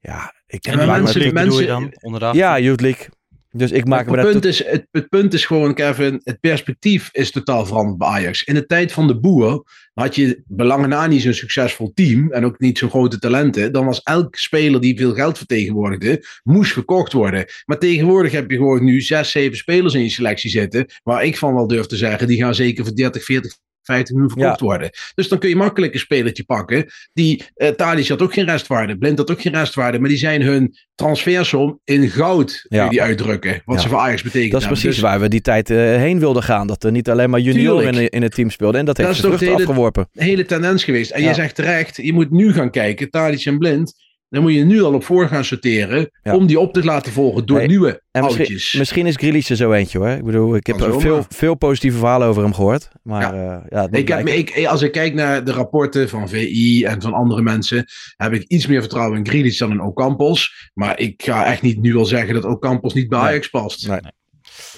[0.00, 1.92] Ja, ik me mensen- bedoel je mensen- dan?
[2.00, 2.34] Onderdag?
[2.34, 3.06] Ja, Youth League.
[3.50, 4.32] Dus ik maak me het, daar...
[4.32, 8.42] punt is, het, het punt is gewoon, Kevin, het perspectief is totaal veranderd bij Ajax.
[8.42, 12.44] In de tijd van de boer had je belangen na niet zo'n succesvol team en
[12.44, 13.72] ook niet zo'n grote talenten.
[13.72, 17.44] Dan was elke speler die veel geld vertegenwoordigde, moest verkocht worden.
[17.64, 21.36] Maar tegenwoordig heb je gewoon nu zes, zeven spelers in je selectie zitten, waar ik
[21.36, 23.56] van wel durf te zeggen, die gaan zeker voor 30, 40,
[23.88, 24.66] 50 miljoen verkocht Ja.
[24.66, 24.90] worden.
[25.14, 26.86] Dus dan kun je makkelijk een spelertje pakken.
[27.12, 30.76] Die uh, had ook geen restwaarde, Blind had ook geen restwaarde, maar die zijn hun
[30.94, 32.88] transfersom in goud kun je Ja.
[32.88, 33.62] die uitdrukken.
[33.64, 34.52] Wat ze voor Ajax betekent.
[34.52, 36.66] Dat is precies Dus waar we die tijd eh, heen wilden gaan.
[36.66, 38.80] Dat er niet alleen maar junioren in, het team speelden.
[38.80, 40.08] En dat heeft Dat vruchten de hele- afgeworpen.
[40.12, 41.10] hele tendens geweest.
[41.10, 44.06] En je zegt terecht, je moet nu gaan kijken, Tadic en Blind.
[44.28, 46.10] Dan moet je nu al op voor gaan sorteren.
[46.22, 46.34] Ja.
[46.34, 48.72] Om die op te laten volgen door nieuwe En misschien, oudjes.
[48.72, 50.08] misschien is Grealish er zo eentje hoor.
[50.08, 52.88] Ik bedoel, ik heb veel, veel positieve verhalen over hem gehoord.
[53.02, 53.34] Maar
[53.70, 53.86] Ja.
[53.86, 57.42] moet Ik heb, ik, als ik kijk naar de rapporten van VI en van andere
[57.42, 57.84] mensen,
[58.16, 60.70] heb ik iets meer vertrouwen in Grealish dan in Ocampos.
[60.74, 63.18] Maar ik ga echt niet nu al zeggen dat Ocampos niet bij.
[63.18, 63.88] Ajax past.
[63.88, 64.00] Nee.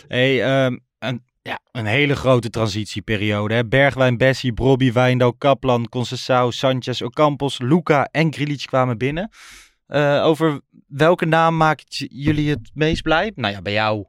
[0.09, 3.55] Hey, ehm, een, ja, een hele grote transitieperiode.
[3.55, 3.66] Hè?
[3.66, 9.30] Bergwijn, Bessie, Brobby, Wijndal, Kaplan, Conceição, Sanchez, Ocampos, Luca en Grilic kwamen binnen.
[9.86, 13.32] Eh, over welke naam maakt jullie het meest blij?
[13.34, 14.05] Nou ja, bij jou,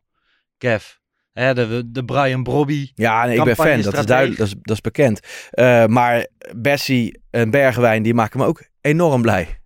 [0.57, 0.85] Kev.
[1.31, 2.91] Hè, de, de Brian Brobby.
[2.95, 3.81] Ja, nee, ik ben fan.
[3.81, 4.37] Dat is duidelijk.
[4.39, 5.19] Dat is, dat is bekend.
[5.49, 9.60] Eh, maar Bessie en Bergwijn, die maken me ook enorm blij.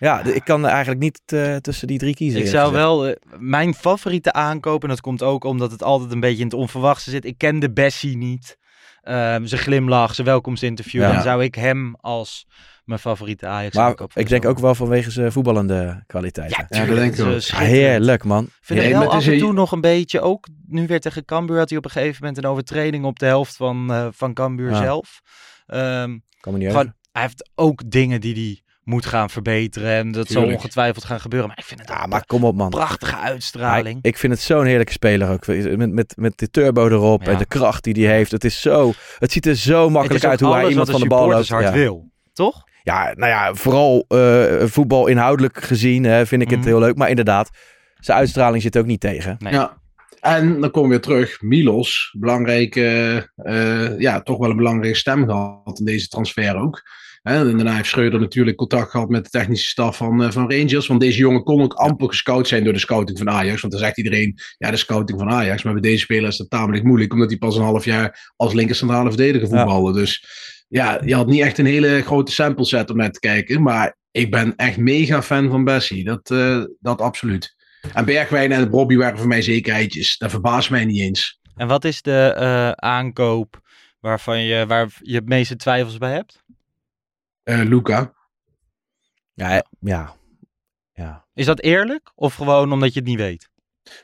[0.00, 2.40] Ja, de- ik kan eigenlijk niet eh, tussen die drie kiezen.
[2.40, 2.84] Ik zou gezegd.
[2.84, 6.44] wel eh, mijn favoriete aankoop, en dat komt ook omdat het altijd een beetje in
[6.44, 7.24] het onverwachte zit.
[7.24, 8.58] Ik kende Bessie niet.
[9.02, 11.00] Ehm zijn glimlach, zijn welkomstinterview.
[11.00, 11.12] Ja.
[11.12, 12.46] Dan zou ik hem als
[12.84, 16.56] mijn favoriete Ajax Maar ik denk ook wel vanwege zijn voetballende kwaliteiten.
[16.70, 17.42] Ja, dat denk ik ook.
[17.42, 18.44] Heerlijk, man.
[18.44, 21.24] Ik vind maar wel af en een- toe nog een beetje, ook nu weer tegen
[21.24, 24.34] Cambuur had hij op een gegeven moment een overtreding op de helft van, eh van
[24.34, 24.82] Cambuur Ja.
[24.82, 25.20] zelf.
[25.66, 28.60] Ehm, Kan me niet gewoon, hij heeft ook dingen die hij
[28.90, 31.48] moet gaan verbeteren en dat zal ongetwijfeld gaan gebeuren.
[31.48, 32.64] Maar ik vind het Ja, maar kom op, man.
[32.64, 33.98] een prachtige uitstraling.
[34.02, 35.46] ik vind het zo'n heerlijke speler ook.
[35.46, 37.30] Met, met, met de turbo erop Ja.
[37.32, 38.30] en de kracht die hij heeft.
[38.30, 41.28] Het, is zo, het ziet er zo makkelijk uit hoe hij iemand van de bal
[41.28, 41.46] loopt.
[41.46, 41.72] Ja.
[41.72, 42.64] wil, toch?
[42.82, 46.68] Ja, nou ja, vooral eh, voetbal inhoudelijk gezien hè, vind ik het Mhm.
[46.68, 46.96] heel leuk.
[46.96, 47.50] Maar inderdaad,
[47.98, 49.36] zijn uitstraling zit ook niet tegen.
[49.38, 49.52] Nee.
[49.52, 49.78] Ja.
[50.20, 51.40] En dan komen we weer terug.
[51.42, 52.82] Milos, belangrijke,
[53.36, 56.82] eh, ja, toch wel een belangrijke stem gehad in deze transfer ook.
[57.22, 60.86] En daarna heeft Schreuder natuurlijk contact gehad met de technische staf van, eh, van Rangers.
[60.86, 63.60] Want deze jongen kon ook amper gescout zijn door de scouting van Ajax.
[63.60, 65.62] Want dan zegt iedereen, ja, de scouting van Ajax.
[65.62, 67.12] Maar bij deze speler is dat tamelijk moeilijk.
[67.12, 69.56] Omdat hij pas een half jaar als linker centrale verdediger Ja.
[69.56, 69.92] voetbalde.
[69.92, 70.24] Dus
[70.68, 73.62] ja, je had niet echt een hele grote sample set om naar te kijken.
[73.62, 76.04] Maar ik ben echt mega fan van Bessie.
[76.04, 77.56] Dat, eh, dat absoluut.
[77.94, 80.18] En Bergwijn en Bobby waren voor mij zekerheidjes.
[80.18, 81.38] Dat verbaast mij niet eens.
[81.56, 83.60] En wat is de eh, aankoop
[84.00, 86.42] waarvan je, waar je het meeste twijfels bij hebt?
[87.50, 88.12] Eh, Luca.
[89.34, 90.16] Ja, ja.
[90.92, 91.26] ja.
[91.34, 93.48] Is dat eerlijk of gewoon omdat je het niet weet?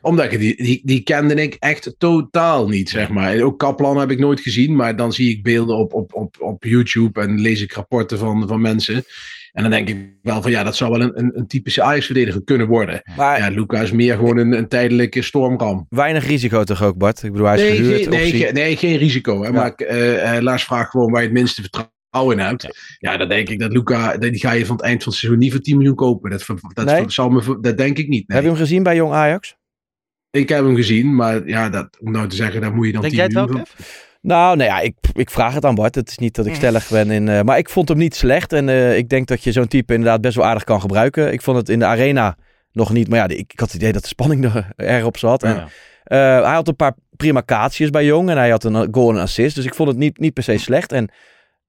[0.00, 3.32] Omdat ik die, die, die kende ik echt totaal niet, zeg maar.
[3.32, 6.36] En ook Kaplan heb ik nooit gezien, maar dan zie ik beelden op, op, op,
[6.40, 9.04] op YouTube en lees ik rapporten van, van mensen.
[9.52, 12.44] En dan denk ik wel van ja, dat zou wel een, een, een typische Ajax-verdediger
[12.44, 13.02] kunnen worden.
[13.16, 15.86] Maar Ja, Luca is meer gewoon een, een tijdelijke stormram.
[15.88, 17.22] weinig risico toch ook, Bart?
[17.22, 18.02] Ik bedoel, hij is Nee, gehuurd.
[18.02, 19.40] geen, nee, nee, geen risico.
[19.40, 19.46] Hè?
[19.46, 19.52] Ja.
[19.52, 21.94] Maar eh, eh, Lars vraagt gewoon waar je het minste vertrouwen
[22.24, 22.96] in hebt.
[22.98, 25.40] Ja, dan denk ik dat Luca, die ga je van het eind van het seizoen
[25.42, 26.30] niet voor 10 miljoen kopen.
[26.30, 26.44] Dat,
[26.74, 27.04] dat, Nee?
[27.06, 28.28] zal me, dat denk ik niet.
[28.28, 28.36] nee.
[28.36, 29.56] Heb je hem gezien bij Jong Ajax?
[30.30, 33.00] Ik heb hem gezien, maar ja, dat, om nou te zeggen, daar moet je dan
[33.00, 34.04] Denk 10 jij het wel, miljoen Kev?
[34.20, 35.94] Nou, nou ja, ik, ik vraag het aan Bart.
[35.94, 37.28] Het is niet dat ik stellig ben in...
[37.28, 38.52] eh, maar ik vond hem niet slecht.
[38.52, 41.32] En eh, ik denk dat je zo'n type inderdaad best wel aardig kan gebruiken.
[41.32, 42.36] Ik vond het in de arena
[42.72, 43.08] nog niet.
[43.08, 45.42] Maar ja, ik, ik had het idee dat de spanning er erg op zat.
[45.42, 45.68] En, Ja.
[46.04, 47.42] eh, hij had een paar prima
[47.90, 48.30] bij Jong.
[48.30, 49.54] En hij had een goal en assist.
[49.56, 50.92] Dus ik vond het niet, niet per se slecht.
[50.92, 51.10] En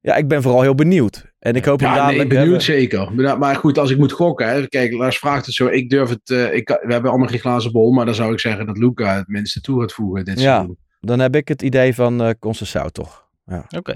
[0.07, 1.25] ja, ik ben vooral heel benieuwd.
[1.39, 3.37] En ik hoop hem Ja, nee, benieuwd hebben- zeker.
[3.37, 5.67] Maar goed, als ik moet gokken, hè, kijk, Lars vraagt het zo.
[5.67, 8.39] Ik durf het, eh, ik, we hebben allemaal geen glazen bol, maar dan zou ik
[8.39, 10.55] zeggen dat Luca het minste toe gaat voegen dit Ja.
[10.55, 10.77] seizoen.
[10.99, 13.27] Dan heb ik het idee van eh Conceição toch.
[13.75, 13.95] Oké.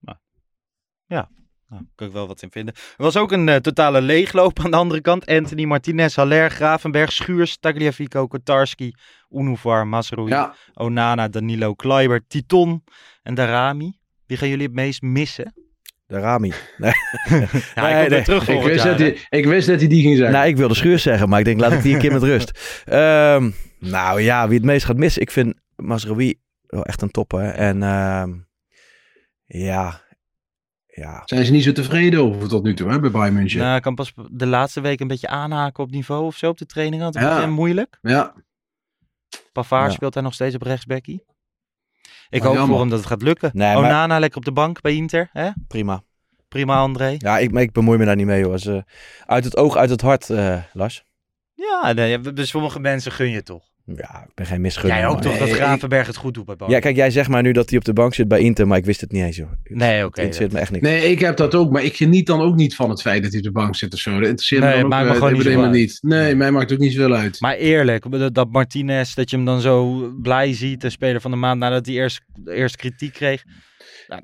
[0.00, 0.18] Nou,
[1.06, 1.28] ja,
[1.68, 2.74] nou, kan ik wel wat in vinden.
[2.74, 5.26] Er was ook een eh, totale leegloop aan de andere kant.
[5.26, 8.94] Anthony, Martinez, Haller, Gravenberg, Schuurs, Tagliafico, Kotarski,
[9.30, 12.84] Unuvar, Masrui, Ja, Onana, Danilo, Kleiber, Titon
[13.22, 14.00] en Darami.
[14.32, 15.54] Wie gaan jullie het meest missen?
[16.06, 16.52] De Rami.
[16.78, 16.92] Nee.
[17.74, 18.22] Ja, Nee, ik nee.
[18.22, 20.34] terug ik wist, jaar, dat hij, ik wist dat hij die ging zeggen.
[20.34, 22.50] Nou, ik wilde Schuurs zeggen, maar ik denk laat ik die een keer met rust.
[22.84, 25.22] Ehm, nou ja, wie het meest gaat missen.
[25.22, 26.34] Ik vind Masraoui
[26.66, 27.44] wel echt een topper.
[27.44, 28.32] En ehm,
[29.44, 30.00] ja,
[30.86, 31.22] ja.
[31.24, 33.60] Zijn ze niet zo tevreden over tot nu toe, hè, bij Bayern München?
[33.60, 36.58] Nou, ik kan pas de laatste week een beetje aanhaken op niveau of zo op
[36.58, 37.02] de training.
[37.02, 37.14] had.
[37.14, 37.46] Het Ja.
[37.46, 37.98] moeilijk.
[38.02, 38.34] Ja,
[39.52, 39.96] Pavard Ja.
[39.96, 41.24] speelt hij nog steeds op rechtsbackie.
[42.32, 42.70] Ik Oh, hoop jammer.
[42.70, 43.50] voor hem dat het gaat lukken.
[43.52, 45.28] Nee, maar- Onana lekker op de bank bij Inter.
[45.32, 45.50] Hè?
[45.68, 46.02] Prima.
[46.48, 47.14] Prima, André.
[47.18, 48.84] Ja, ik, ik bemoei me daar niet mee hoor.
[49.26, 51.04] Uit het oog, uit het hart, eh, Lars.
[51.54, 53.70] Ja, nee, bij sommige mensen gun je toch.
[53.86, 54.96] Ja, ik ben geen misgunner.
[54.98, 56.76] Jij ook maar- toch dat Gravenberg het goed doet bij Bayern?
[56.76, 58.78] Ja, kijk, jij zegt maar nu dat hij op de bank zit bij Inter, maar
[58.78, 59.50] ik wist het niet eens joh.
[59.64, 60.20] Nee, Het oké.
[60.20, 60.82] interesseert me echt niks.
[60.84, 63.30] nee, ik heb dat ook, maar ik geniet dan ook niet van het feit dat
[63.30, 64.10] hij op de bank zit of zo.
[64.10, 65.98] Dat interesseert Nee, me dan ook maakt me eh, gewoon niet helemaal niet.
[66.02, 67.40] Nee, mij maakt het ook niet zoveel uit.
[67.40, 71.30] Maar eerlijk, dat- dat Martinez, dat je hem dan zo blij ziet, de speler van
[71.30, 73.44] de maand, nadat hij eerst, eerst kritiek kreeg.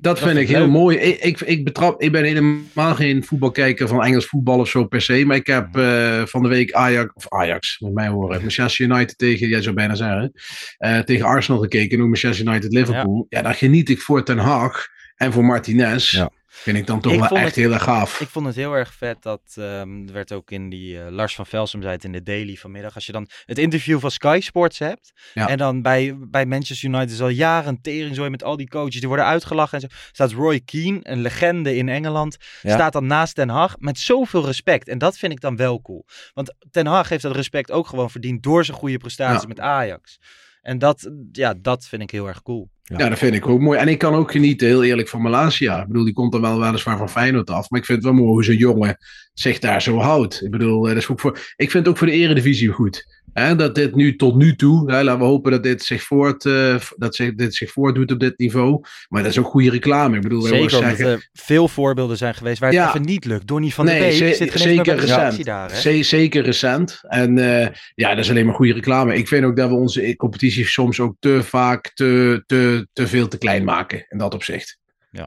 [0.01, 0.97] Dat, vind ik heel mooi.
[0.97, 5.01] Ik, ik, ik, betrap, ik ben helemaal geen voetbalkijker van Engels voetbal of zo per
[5.01, 5.25] se.
[5.25, 9.17] Maar ik heb eh, van de week Ajax, of Ajax, moet mij horen, Manchester United
[9.17, 10.31] tegen, jij zou bijna zeggen,
[10.77, 11.97] eh, tegen Arsenal gekeken.
[11.97, 13.25] En ook Manchester United Liverpool.
[13.29, 13.41] Ja.
[13.41, 16.11] daar geniet ik voor Ten Hag en voor Martinez.
[16.11, 16.31] Ja.
[16.59, 18.19] Vind ik dan toch Ik wel echt het- heel erg gaaf.
[18.19, 21.45] Ik vond het heel erg vet dat, er werd ook in die, eh, Lars van
[21.45, 24.79] Velsum zei het in de Daily vanmiddag, als je dan het interview van Sky Sports
[24.79, 25.47] hebt, Ja.
[25.47, 28.99] en dan bij, bij Manchester United is al jaren een teringzooi met al die coaches,
[28.99, 32.73] die worden uitgelachen en zo, staat Roy Keane, een legende in Engeland, Ja.
[32.73, 34.87] staat dan naast Ten Hag met zoveel respect.
[34.87, 36.05] En dat vind ik dan wel cool.
[36.33, 39.47] Want Ten Hag heeft dat respect ook gewoon verdiend door zijn goede prestaties Ja.
[39.47, 40.19] met Ajax.
[40.61, 42.69] En dat, ja, dat vind ik heel erg cool.
[42.97, 43.09] Ja.
[43.09, 43.79] dat vind ik ook mooi.
[43.79, 45.81] En ik kan ook genieten, heel eerlijk, van Malasia.
[45.81, 47.69] Ik bedoel, die komt dan wel weliswaar van Feyenoord af.
[47.69, 48.97] Maar ik vind het wel mooi hoe zo'n jongen
[49.33, 50.43] zich daar zo houdt.
[50.43, 53.18] Ik bedoel, eh, dat is ook voor, ik vind het ook voor de eredivisie goed.
[53.33, 56.45] Hè, dat dit nu tot nu toe, hè, laten we hopen dat dit zich, voort,
[56.45, 58.83] eh, dat zich, dit zich voortdoet op dit niveau.
[59.09, 60.15] Maar dat is ook goede reclame.
[60.15, 62.87] Ik bedoel, Zeker zeggen, er veel voorbeelden zijn geweest waar het Ja.
[62.87, 63.47] even niet lukt.
[63.47, 65.45] Donny van Nee, Beek zit zeker de recent.
[65.45, 65.71] daar.
[65.71, 65.79] Hè?
[65.79, 66.99] Ze- zeker recent.
[67.07, 69.15] En eh, ja, dat is alleen maar goede reclame.
[69.15, 73.27] Ik vind ook dat we onze competitie soms ook te vaak te, te, te veel
[73.27, 74.05] te klein maken.
[74.09, 74.77] In dat opzicht.
[75.11, 75.23] Ja.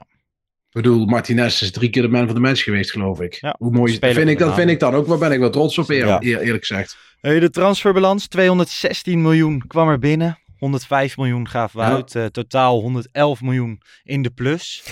[0.74, 3.34] Ik bedoel, Martinez is drie keer de man van de match geweest, geloof ik.
[3.34, 5.06] Ja, Hoe mooi vind ik, de dat vind ik dan ook.
[5.06, 6.22] Waar ben ik wel trots op, eer- Ja.
[6.22, 6.96] eer- eerlijk gezegd.
[7.22, 10.38] Hey, de transferbalans, 216 miljoen kwam er binnen.
[10.58, 11.92] 105 miljoen gaven we Ja.
[11.92, 12.14] uit.
[12.14, 14.82] eh, totaal 111 miljoen in de plus.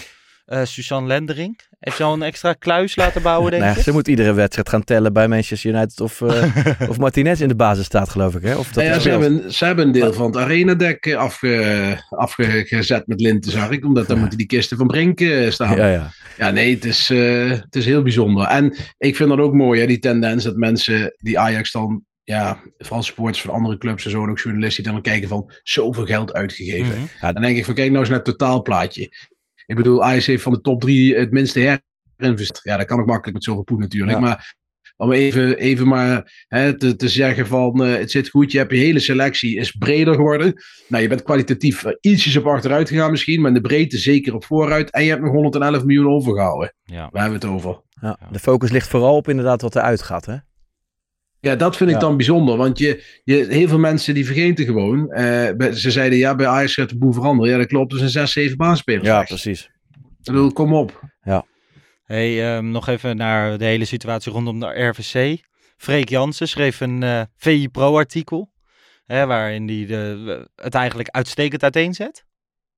[0.46, 3.82] Eh Suzanne Lendering heeft ze al een extra kluis laten bouwen, denk Nou ik.
[3.82, 6.44] ze moet iedere wedstrijd gaan tellen bij Manchester United of, eh,
[6.90, 8.42] of Martinez in de basis staat, geloof ik.
[8.42, 8.56] Hè?
[8.56, 13.20] Of dat ja, ze, hebben, ze hebben een deel van het arenadek afge, afgezet met
[13.20, 13.84] linten, zag ik.
[13.84, 15.18] Omdat dan moeten die kisten van Brink
[15.48, 15.76] staan.
[15.76, 16.10] Ja, ja.
[16.38, 18.46] Ja, nee, het is, eh, het is heel bijzonder.
[18.46, 22.62] En ik vind dat ook mooi, hè, die tendens dat mensen die Ajax dan, ja,
[22.78, 26.06] vooral supporters van andere clubs en zo, en ook journalisten die dan kijken van zoveel
[26.06, 26.94] geld uitgegeven.
[26.94, 27.06] Mhm.
[27.20, 27.32] Ja.
[27.32, 29.02] Dan denk ik van, kijk nou eens naar het totaalplaatje.
[29.66, 31.80] Ik bedoel, Ajax heeft van de top drie het minste
[32.16, 32.60] herinvesteerd.
[32.62, 34.18] Ja, dat kan ook makkelijk met zoveel poen natuurlijk.
[34.18, 34.24] Ja.
[34.24, 34.58] Maar
[35.00, 38.70] om even, even maar hè, te, te zeggen van, eh, het zit goed, je hebt
[38.70, 40.54] je hele selectie is breder geworden.
[40.88, 44.34] Nou, je bent kwalitatief eh, ietsjes op achteruit gegaan misschien, maar in de breedte zeker
[44.34, 44.90] op vooruit.
[44.90, 46.74] En je hebt nog 111 miljoen overgehouden.
[46.84, 47.08] Ja.
[47.10, 47.82] Waar hebben we het over?
[48.00, 50.26] Ja, de focus ligt vooral op inderdaad wat eruit gaat.
[50.26, 50.36] Hè?
[51.40, 52.02] Ja, dat vind ik Ja.
[52.02, 52.56] dan bijzonder.
[52.56, 55.10] Want je, je, heel veel mensen die vergeten gewoon.
[55.12, 57.50] eh, ze zeiden ja, bij Ajax gaat de boel veranderen.
[57.52, 57.92] Ja, dat klopt.
[57.92, 59.06] Er zijn zes, zeven baanspelers.
[59.06, 59.62] Ja, precies.
[59.92, 61.00] Ik bedoel, kom op.
[62.04, 65.40] Hey, ehm, nog even naar de hele situatie rondom de RVC.
[65.76, 68.52] Freek Jansen schreef een eh VI Pro-artikel.
[69.04, 72.24] Hè, waarin hij de, het eigenlijk uitstekend uiteenzet.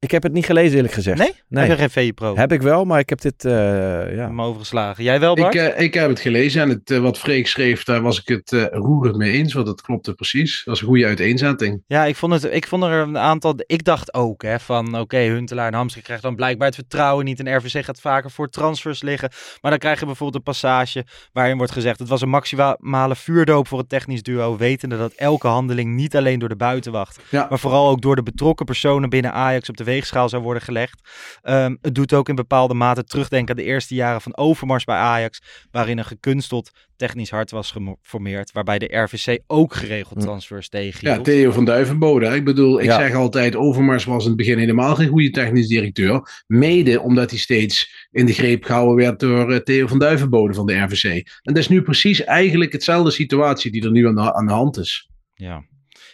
[0.03, 1.19] Ik heb het niet gelezen eerlijk gezegd.
[1.19, 1.33] Nee?
[1.49, 1.63] Nee.
[1.69, 2.37] Heb je geen VI Pro?
[2.37, 3.45] Heb ik wel, maar ik heb dit...
[3.45, 4.27] eh, Ik ja.
[4.27, 5.05] hem overgeslagen.
[5.05, 5.55] Jij wel, Bart?
[5.55, 8.29] Ik, eh, ik heb het gelezen en het, eh, wat Freek schreef, daar was ik
[8.29, 9.53] het eh, roerend mee eens.
[9.53, 10.57] Want dat klopte precies.
[10.57, 11.83] Dat was een goede uiteenzetting.
[11.87, 13.55] Ja, ik vond, het, ik vond er een aantal.
[13.67, 17.41] Ik dacht ook hè, van oké, Huntelaar en Hamstrik krijgen dan blijkbaar het vertrouwen niet.
[17.41, 19.31] En RVC gaat vaker voor transfers liggen.
[19.61, 23.69] Maar dan krijg je bijvoorbeeld een passage waarin wordt gezegd: het was een maximale vuurdoop
[23.69, 24.57] voor het technisch duo.
[24.57, 27.47] Wetende dat elke handeling niet alleen door de buitenwacht, Ja.
[27.49, 31.01] maar vooral ook door de betrokken personen binnen Ajax op de weegschaal zou worden gelegd.
[31.43, 34.97] Ehm, het doet ook in bepaalde mate terugdenken aan de eerste jaren van Overmars bij
[34.97, 40.25] Ajax, waarin een gekunsteld technisch hart was geformeerd, waarbij de RVC ook geregeld Hm.
[40.25, 41.25] transfers Ja, tegenhield.
[41.25, 42.27] Theo van Duivenbode.
[42.27, 42.97] Ik bedoel, ik Ja.
[42.99, 46.43] zeg altijd, Overmars was in het begin helemaal geen goede technisch directeur.
[46.47, 50.67] Mede omdat hij steeds in de greep gehouden werd door eh, Theo van Duivenbode van
[50.67, 51.05] de RVC.
[51.05, 54.53] En dat is nu precies eigenlijk hetzelfde situatie die er nu aan de, aan de
[54.53, 55.11] hand is.
[55.35, 55.65] Ja.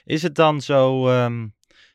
[0.05, 1.47] Is het dan zo, ehm, eh,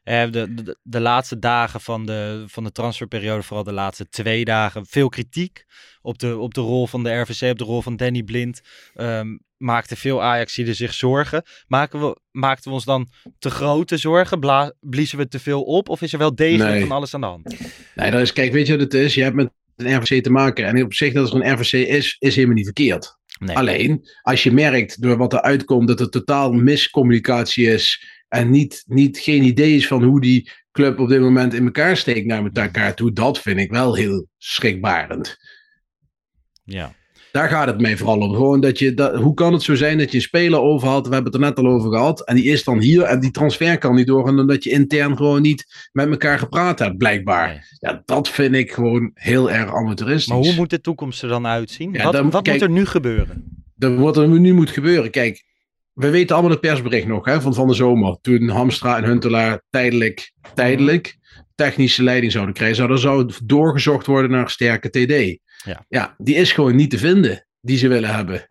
[0.03, 4.85] de, de, de laatste dagen van de, van de transferperiode, vooral de laatste twee dagen,
[4.85, 5.65] veel kritiek
[6.01, 8.61] op de, op de rol van de RVC, op de rol van Danny Blind.
[8.93, 9.27] ehm
[9.57, 11.43] maakten veel Ajaxiden zich zorgen.
[11.67, 13.07] Maken we, maakten we ons dan
[13.39, 14.39] te grote zorgen?
[14.39, 15.89] Bla, bliezen we te veel op?
[15.89, 16.81] Of is er wel degelijk Nee.
[16.81, 17.55] van alles aan de hand?
[17.95, 19.13] Nee, dat is, kijk, weet je wat het is?
[19.13, 20.65] Je hebt met een RVC te maken.
[20.65, 23.17] En op zich dat er een RVC is, is helemaal niet verkeerd.
[23.39, 23.55] Nee.
[23.57, 28.11] Alleen, als je merkt door wat er uitkomt dat er totaal miscommunicatie is.
[28.33, 31.97] En niet, niet geen idee is van hoe die club op dit moment in elkaar
[31.97, 33.11] steekt naar elkaar toe.
[33.11, 35.37] Dat vind ik wel heel schrikbarend.
[36.63, 36.93] Ja.
[37.31, 38.33] Daar gaat het mij vooral om.
[38.33, 41.07] Gewoon dat je, dat, hoe kan het zo zijn dat je een speler overhaalt?
[41.07, 42.25] We hebben het er net al over gehad.
[42.25, 45.41] En die is dan hier en die transfer kan niet doorgaan omdat je intern gewoon
[45.41, 47.47] niet met elkaar gepraat hebt, blijkbaar.
[47.47, 47.59] Nee.
[47.79, 50.27] Ja, dat vind ik gewoon heel erg amateuristisch.
[50.27, 51.93] Maar hoe moet de toekomst er dan uitzien?
[51.93, 53.65] Ja, wat dan- wat kijk- moet er nu gebeuren?
[53.75, 55.11] Dat wat er nu moet gebeuren.
[55.11, 55.43] Kijk,
[55.93, 58.17] we weten allemaal het persbericht nog hè, van van de zomer.
[58.21, 61.17] Toen Hamstra en Huntelaar tijdelijk, tijdelijk
[61.55, 62.75] technische leiding zouden krijgen.
[62.75, 65.39] Zou, er zou doorgezocht worden naar een sterke TD.
[65.65, 65.85] Ja.
[65.87, 68.49] ja, die is gewoon niet te vinden die ze willen hebben.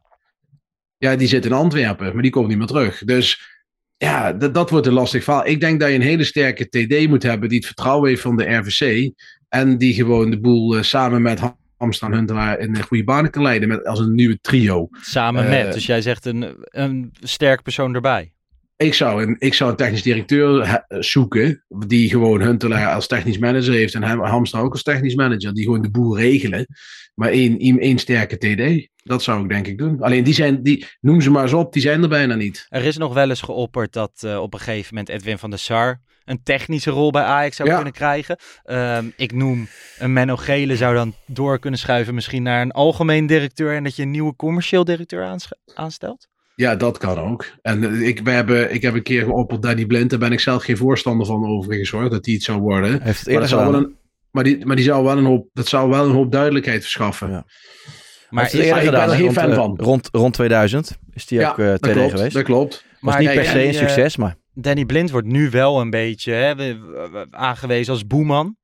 [0.97, 2.99] Ja, die zit in Antwerpen, maar die komt niet meer terug.
[3.05, 3.51] Dus
[3.97, 5.47] ja, dat, dat wordt een lastig verhaal.
[5.47, 8.37] Ik denk dat je een hele sterke TD moet hebben die het vertrouwen heeft van
[8.37, 9.13] de RVC.
[9.49, 11.41] En die gewoon de boel eh, samen met
[11.83, 13.69] En Huntelaar in een goede banen kan leiden.
[13.69, 14.89] Met, als een nieuwe trio.
[15.01, 15.73] Samen Eh, met.
[15.73, 18.33] Dus jij zegt een, een sterk persoon erbij.
[18.77, 23.39] Ik zou een, ik zou een technisch directeur he- zoeken die gewoon Huntelaar als technisch
[23.39, 26.67] manager heeft en Hamstra ook als technisch manager, die gewoon de boel regelen.
[27.15, 30.01] Maar één, één, sterke TD, dat zou ik denk ik doen.
[30.01, 32.67] Alleen die zijn, die, noem ze maar eens op, die zijn er bijna niet.
[32.69, 35.59] Er is nog wel eens geopperd dat eh, op een gegeven moment Edwin van der
[35.59, 36.01] Sar
[36.33, 37.75] een technische rol bij Ajax zou Ja.
[37.75, 38.37] kunnen krijgen.
[38.65, 39.69] Ehm, ik noem
[39.99, 43.97] een Menno Gele zou dan door kunnen schuiven misschien naar een algemeen directeur en dat
[43.97, 46.29] je een nieuwe commercieel directeur aansch- aanstelt.
[46.55, 47.47] Ja, dat kan ook.
[47.63, 50.41] En eh, ik, we hebben, ik heb een keer geopperd Danny Blind, daar ben ik
[50.41, 52.91] zelf geen voorstander van overigens hoor, dat die het zou worden.
[53.03, 53.97] Heeft het Maar, eerder dat zou wel een,
[54.31, 57.31] maar, die, maar die zou wel een hoop, dat zou wel een hoop duidelijkheid verschaffen.
[57.31, 57.45] Ja.
[58.31, 59.79] Maar is- ik ben er geen rond, fan eh, van.
[59.83, 62.35] Rond, rond 2000 is die ook eh dat 2D klopt, geweest.
[62.35, 62.85] dat klopt.
[63.01, 65.81] Was Maar niet per se en een eh, succes, maar Danny Blind wordt nu wel
[65.81, 66.79] een beetje hè, we-
[67.13, 68.57] we- aangewezen als boeman.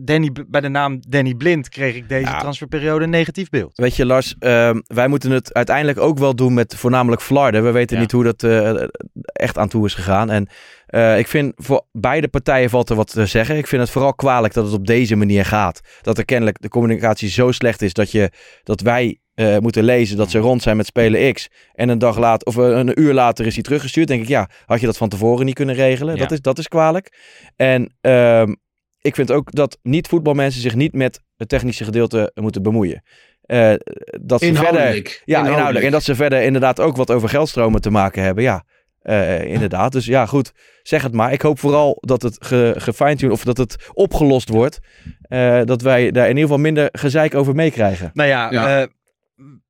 [0.00, 2.38] Danny, bij de naam Danny Blind kreeg ik deze Ja.
[2.38, 3.76] transferperiode een negatief beeld.
[3.76, 7.64] weet je Lars, ehm, wij moeten het uiteindelijk ook wel doen met voornamelijk Flarden.
[7.64, 8.02] We weten Ja.
[8.02, 8.82] niet hoe dat eh,
[9.22, 10.30] echt aan toe is gegaan.
[10.30, 10.48] En
[10.86, 13.56] eh, ik vind voor beide partijen valt er wat te zeggen.
[13.56, 15.80] Ik vind het vooral kwalijk dat het op deze manier gaat.
[16.02, 18.30] Dat er kennelijk de communicatie zo slecht is dat, je,
[18.62, 21.48] dat wij eh, moeten lezen dat ze rond zijn met spelen X.
[21.72, 24.08] En een dag later, of eh, een uur later is hij teruggestuurd.
[24.08, 26.14] Denk ik, ja, had je dat van tevoren niet kunnen regelen?
[26.14, 26.20] Ja.
[26.20, 27.12] Dat, is, dat is kwalijk.
[27.56, 28.54] En ehm,
[29.00, 33.02] ik vind ook dat niet-voetbalmensen zich niet met het technische gedeelte moeten bemoeien.
[33.42, 33.72] Eh,
[34.20, 35.22] dat ze verder, Inhoudelijk.
[35.24, 35.84] ja, inhoudelijk.
[35.84, 38.44] En dat ze verder inderdaad ook wat over geldstromen te maken hebben.
[38.44, 38.64] Ja,
[39.02, 39.92] eh, inderdaad.
[39.92, 40.52] Dus ja, goed.
[40.82, 41.32] Zeg het maar.
[41.32, 44.78] Ik hoop vooral dat het ge, gefine-tuned of dat het opgelost wordt.
[45.20, 48.10] Eh, dat wij daar in ieder geval minder gezeik over meekrijgen.
[48.14, 48.88] Nou ja, Ja.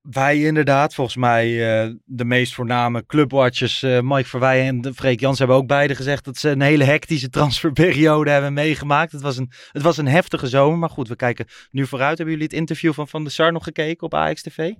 [0.02, 1.46] Wij inderdaad, volgens mij
[1.84, 5.94] eh, de meest voorname clubwatchers, eh, Mike Verweijen en de Freek Jans hebben ook beide
[5.94, 9.12] gezegd dat ze een hele hectische transferperiode hebben meegemaakt.
[9.12, 12.16] Het was, een, het was een heftige zomer, maar goed, we kijken nu vooruit.
[12.16, 14.72] Hebben jullie het interview van Van der Sar nog gekeken op AX TV?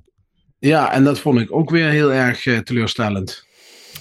[0.59, 3.47] Ja, en dat vond ik ook weer heel erg eh, teleurstellend.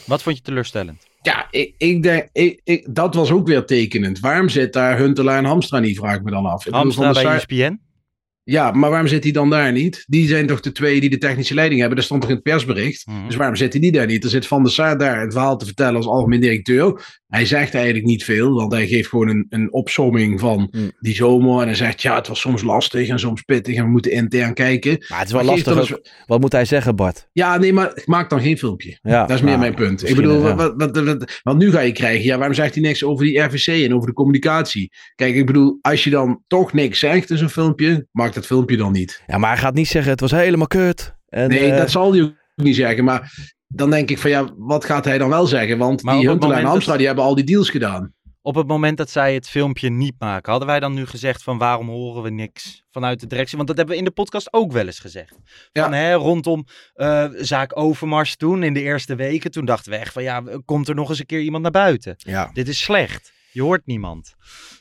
[0.05, 1.07] Wat vond je teleurstellend?
[1.21, 4.19] Ja, ik, ik denk, ik, ik, dat was ook weer tekenend.
[4.19, 6.65] Waarom zit daar Huntelaar en Hamstra niet, vraag ik me dan af.
[6.69, 7.79] Hamstra bij Sar- ESPN?
[8.47, 10.03] Ja, maar waarom zit hij dan daar niet?
[10.07, 11.97] Die zijn toch de twee die de technische leiding hebben?
[11.97, 13.05] Dat stond toch in het persbericht?
[13.07, 13.25] Mhm.
[13.27, 14.23] Dus waarom zit hij die daar niet?
[14.23, 17.01] Er zit Van der Sar daar het verhaal te vertellen als algemeen directeur.
[17.27, 20.91] Hij zegt eigenlijk niet veel, want hij geeft gewoon een, een opsomming van Hmm.
[20.99, 21.59] die zomer.
[21.61, 24.53] En hij zegt, ja, het was soms lastig en soms pittig en we moeten intern
[24.53, 25.05] kijken.
[25.09, 25.99] Maar het is wel Maar lastig.
[26.25, 27.27] Wat moet hij zeggen, Bart?
[27.31, 28.99] Ja, nee, maar maak dan geen filmpje.
[29.01, 30.09] Ja, Dat is meer nou, mijn punt.
[30.09, 30.55] Ik bedoel, ja.
[30.55, 33.67] wat, wat, wat, nu ga je krijgen, ja, waarom zegt hij niks over die RVC
[33.67, 34.91] en over de communicatie?
[35.15, 38.77] Kijk, ik bedoel, als je dan toch niks zegt in zo'n filmpje, maak dat filmpje
[38.77, 39.23] dan niet.
[39.27, 41.15] Ja, maar hij gaat niet zeggen het was helemaal kut.
[41.29, 43.31] En, nee, eh, dat zal hij ook niet zeggen, maar
[43.67, 45.77] dan denk ik van ja, wat gaat hij dan wel zeggen?
[45.77, 48.13] Want Maar die het Huntelaar en dat- die hebben al die deals gedaan.
[48.41, 51.57] Op het moment dat zij het filmpje niet maken, hadden wij dan nu gezegd van
[51.57, 53.55] waarom horen we niks vanuit de directie?
[53.55, 55.35] Want dat hebben we in de podcast ook wel eens gezegd.
[55.73, 60.13] Van, hè, rondom eh, zaak Overmars toen, in de eerste weken, toen dachten we echt
[60.13, 62.15] van ja, komt er nog eens een keer iemand naar buiten?
[62.17, 62.49] ja.
[62.53, 63.33] Dit is slecht.
[63.51, 64.33] Je hoort niemand.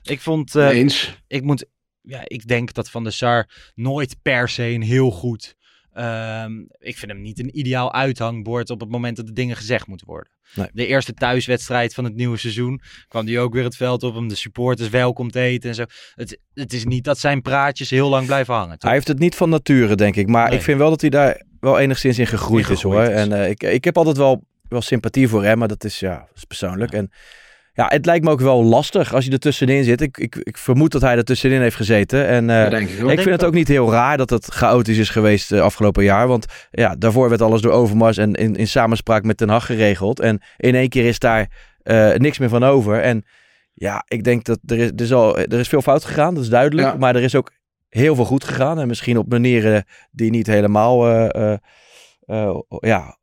[0.03, 1.23] Ik vond, eh, Eens.
[1.27, 1.67] ik moet,
[2.07, 5.55] ja, ik denk dat Van der Sar nooit per se een heel goed,
[5.93, 9.87] ehm, ik vind hem niet een ideaal uithangbord op het moment dat de dingen gezegd
[9.87, 10.33] moeten worden.
[10.55, 10.69] Nee.
[10.73, 14.29] De eerste thuiswedstrijd van het nieuwe seizoen kwam hij ook weer het veld op om
[14.29, 15.85] de supporters welkom te eten en zo.
[16.15, 18.73] Het, het is niet dat zijn praatjes heel lang blijven hangen.
[18.73, 18.83] toch?
[18.83, 20.29] Hij heeft het niet van nature, denk ik.
[20.29, 20.59] Maar Nee.
[20.59, 23.03] ik vind wel dat hij daar wel enigszins in gegroeid, In is, hoor.
[23.03, 23.09] is.
[23.09, 26.19] En eh, ik, ik heb altijd wel, wel sympathie voor hem, maar dat is, ja,
[26.19, 26.93] dat is persoonlijk.
[26.93, 27.11] En
[27.77, 30.01] ja, het lijkt me ook wel lastig als je er tussenin zit.
[30.01, 32.27] Ik, ik, ik vermoed dat hij er tussenin heeft gezeten.
[32.27, 35.53] En eh, denk ik vind het ook niet heel raar dat het chaotisch is geweest
[35.53, 36.29] uh, afgelopen jaar.
[36.29, 40.21] Want ja, daarvoor werd alles door Overmars en in, in samenspraak met Ten Hag geregeld.
[40.21, 41.51] En in één keer is daar
[41.83, 43.01] uh, niks meer van over.
[43.01, 43.25] En
[43.73, 46.43] ja, ik denk dat er is, er is, al, er is veel fout gegaan, dat
[46.43, 46.89] is duidelijk.
[46.89, 46.97] Ja.
[46.97, 47.53] Maar er is ook
[47.89, 48.81] heel veel goed gegaan.
[48.81, 51.09] En misschien op manieren die niet helemaal
[52.81, 53.19] ja,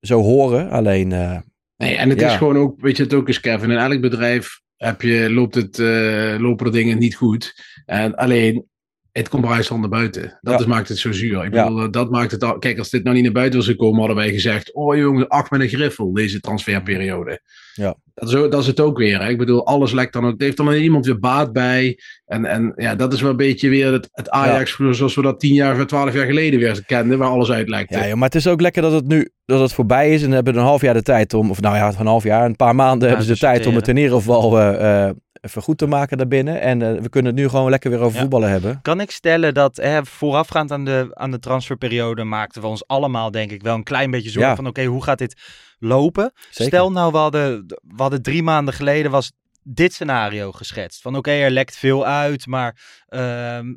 [0.00, 0.70] zo horen.
[0.70, 1.42] Alleen...
[1.80, 2.30] Nee, en het ja.
[2.30, 5.54] is gewoon ook, weet je het ook is, Kevin, in elk bedrijf heb je, loopt
[5.54, 7.54] het, uh, lopen de dingen niet goed.
[7.86, 8.66] En alleen,
[9.12, 10.38] het komt van naar buiten.
[10.40, 10.60] Dat ja.
[10.60, 11.44] is, maakt het zo zuur.
[11.44, 11.88] Ik bedoel, ja.
[11.88, 14.30] dat maakt het al, kijk, als dit nou niet naar buiten was gekomen, hadden wij
[14.30, 17.40] gezegd, oh jongen, acht met een griffel, deze transferperiode.
[17.80, 17.96] Ja.
[18.14, 19.22] Dat is, dat is het ook weer.
[19.22, 19.28] Hè?
[19.28, 20.38] Ik bedoel, alles lekt dan ook.
[20.38, 21.98] Er heeft dan iemand weer baat bij.
[22.26, 24.92] En, en ja, dat is wel een beetje weer het, het Ajax ja.
[24.92, 27.90] zoals we dat tien jaar, twaalf jaar geleden weer kenden, waar alles uit lijkt.
[27.90, 30.22] Ja, joh, maar het is ook lekker dat het nu dat het voorbij is.
[30.22, 32.56] En hebben een half jaar de tijd om, of nou ja, een half jaar, een
[32.56, 35.10] paar maanden ja, hebben ze de tijd om het in ieder geval uh, uh,
[35.40, 36.60] even goed te maken daarbinnen.
[36.60, 38.20] En uh, we kunnen het nu gewoon lekker weer over ja.
[38.20, 38.78] voetballen hebben.
[38.82, 43.30] Kan ik stellen dat hè, voorafgaand aan de, aan de transferperiode maakten we ons allemaal
[43.30, 44.56] denk ik wel een klein beetje zorgen ja.
[44.56, 45.36] van oké, okay, hoe gaat dit
[45.80, 46.32] lopen?
[46.50, 46.64] Zeker.
[46.64, 51.00] Stel nou, we hadden, we hadden drie maanden geleden was dit scenario geschetst.
[51.00, 52.72] Van oké, okay, er lekt veel uit, maar
[53.08, 53.20] uh,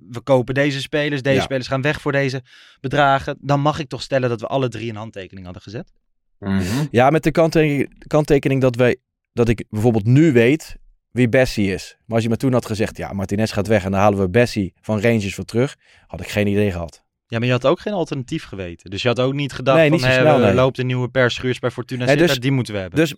[0.10, 1.22] we kopen deze spelers.
[1.22, 1.43] Deze ja.
[1.43, 2.41] spelers gaan weg voor deze
[2.82, 3.38] bedragen.
[3.41, 5.91] Dan mag ik toch stellen dat we alle drie een handtekening hadden gezet?
[6.39, 6.86] Mhm.
[6.91, 8.97] Ja, met de kanttekening, kanttekening dat, wij,
[9.34, 10.76] dat ik bijvoorbeeld nu weet
[11.12, 11.97] wie Bessie is.
[12.06, 14.30] Maar als je me toen had gezegd, ja, Martinez gaat weg en dan halen we
[14.30, 15.76] Bessie van Rangers voor terug,
[16.08, 17.03] had ik geen idee gehad.
[17.34, 18.90] Ja, maar je had ook geen alternatief geweten.
[18.90, 20.54] Dus je had ook niet gedacht Nee, van, zo snel, er nee.
[20.54, 23.00] loopt een nieuwe perschuurs bij Fortuna Nee, dus- die moeten we hebben.
[23.00, 23.14] Dus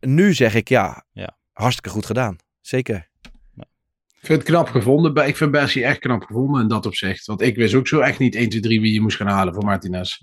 [0.00, 1.36] nu zeg ik ja, Ja.
[1.52, 2.36] hartstikke goed gedaan.
[2.60, 3.08] Zeker.
[4.20, 5.26] Ik vind het knap gevonden.
[5.26, 7.26] Ik vind Bessie echt knap gevonden in dat opzicht.
[7.26, 9.54] Want ik wist ook zo echt niet 1, 2, 3 wie je moest gaan halen
[9.54, 10.20] voor Martinez.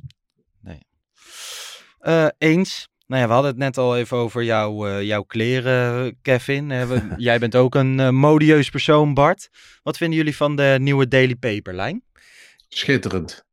[1.99, 2.87] Eh, eens.
[3.07, 6.71] Nou ja, we hadden het net al even over jouw, eh, jouw kleren, Kevin.
[6.71, 9.49] Eh, we- jij bent ook een eh, modieus persoon, Bart.
[9.83, 12.03] Wat vinden jullie van de nieuwe Daily Paper lijn?
[12.69, 13.45] Schitterend.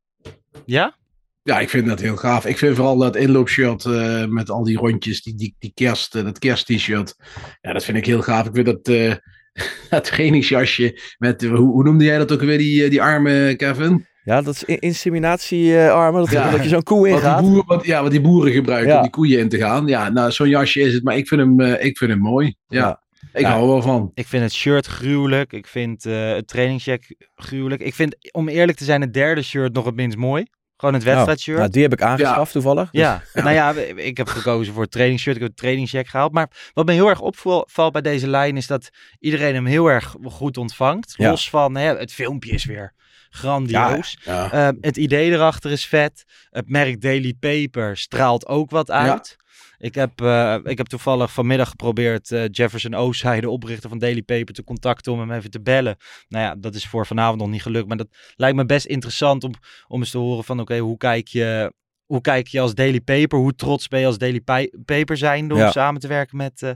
[0.64, 0.96] Ja?
[1.42, 2.46] Ja, ik vind dat heel gaaf.
[2.46, 6.24] Ik vind vooral dat inloopshirt eh, met al die rondjes, die, die, die kerst, eh,
[6.24, 7.14] dat kerst-t-shirt.
[7.60, 8.46] Ja, dat vind ik heel gaaf.
[8.46, 9.14] Ik vind dat, eh
[9.90, 14.06] dat trainingsjasje met, hoe, hoe noemde jij dat ook weer, die, die armen, Kevin?
[14.22, 16.50] Ja, dat is in- inseminatiearmen, dat, Ja.
[16.50, 17.40] dat je zo'n koe Wat die, ingaat.
[17.42, 18.96] boeren, wat, ja, wat die boeren gebruiken Ja.
[18.96, 19.86] om die koeien in te gaan.
[19.86, 22.54] Ja, nou, zo'n jasje is het, maar ik vind hem, eh, ik vind hem mooi.
[22.66, 23.02] Ja, Ja.
[23.32, 23.48] Ik Ja.
[23.50, 24.10] hou er wel van.
[24.14, 25.52] Ik vind het shirt gruwelijk.
[25.52, 27.02] Ik vind eh, het trainingsjack
[27.34, 27.82] gruwelijk.
[27.82, 30.44] Ik vind, om eerlijk te zijn, het derde shirt nog het minst mooi.
[30.76, 31.58] Gewoon het wedstrijdshirt.
[31.58, 32.90] Nou, die heb ik aangeschaft toevallig.
[32.90, 35.34] Dus- Ja, nou ja, ik heb gekozen voor het trainingsshirt.
[35.36, 36.32] Ik heb het trainingsjack gehaald.
[36.32, 40.14] Maar wat me heel erg opvalt bij deze lijn is dat iedereen hem heel erg
[40.24, 41.14] goed ontvangt.
[41.16, 41.30] Ja.
[41.30, 42.92] Los van, hè, het filmpje is weer
[43.30, 44.18] grandioos.
[44.24, 44.50] Ja.
[44.52, 46.24] Eh, het idee erachter is vet.
[46.50, 49.36] Het merk Daily Paper straalt ook wat uit.
[49.84, 54.22] Ik, heb, eh, ik heb toevallig vanmiddag geprobeerd eh, Jefferson Oostzij, de oprichter van Daily
[54.22, 55.96] Paper, te contacten om hem even te bellen.
[56.28, 57.88] Nou ja, dat is voor vanavond nog niet gelukt.
[57.88, 59.52] Maar dat lijkt me best interessant om,
[59.88, 61.72] om eens te horen van oké, hoe kijk je...
[62.04, 63.38] Hoe kijk je als Daily Paper?
[63.38, 64.40] Hoe trots ben je als Daily
[64.84, 65.70] Paper zijn om Ja.
[65.70, 66.70] samen te werken met, eh,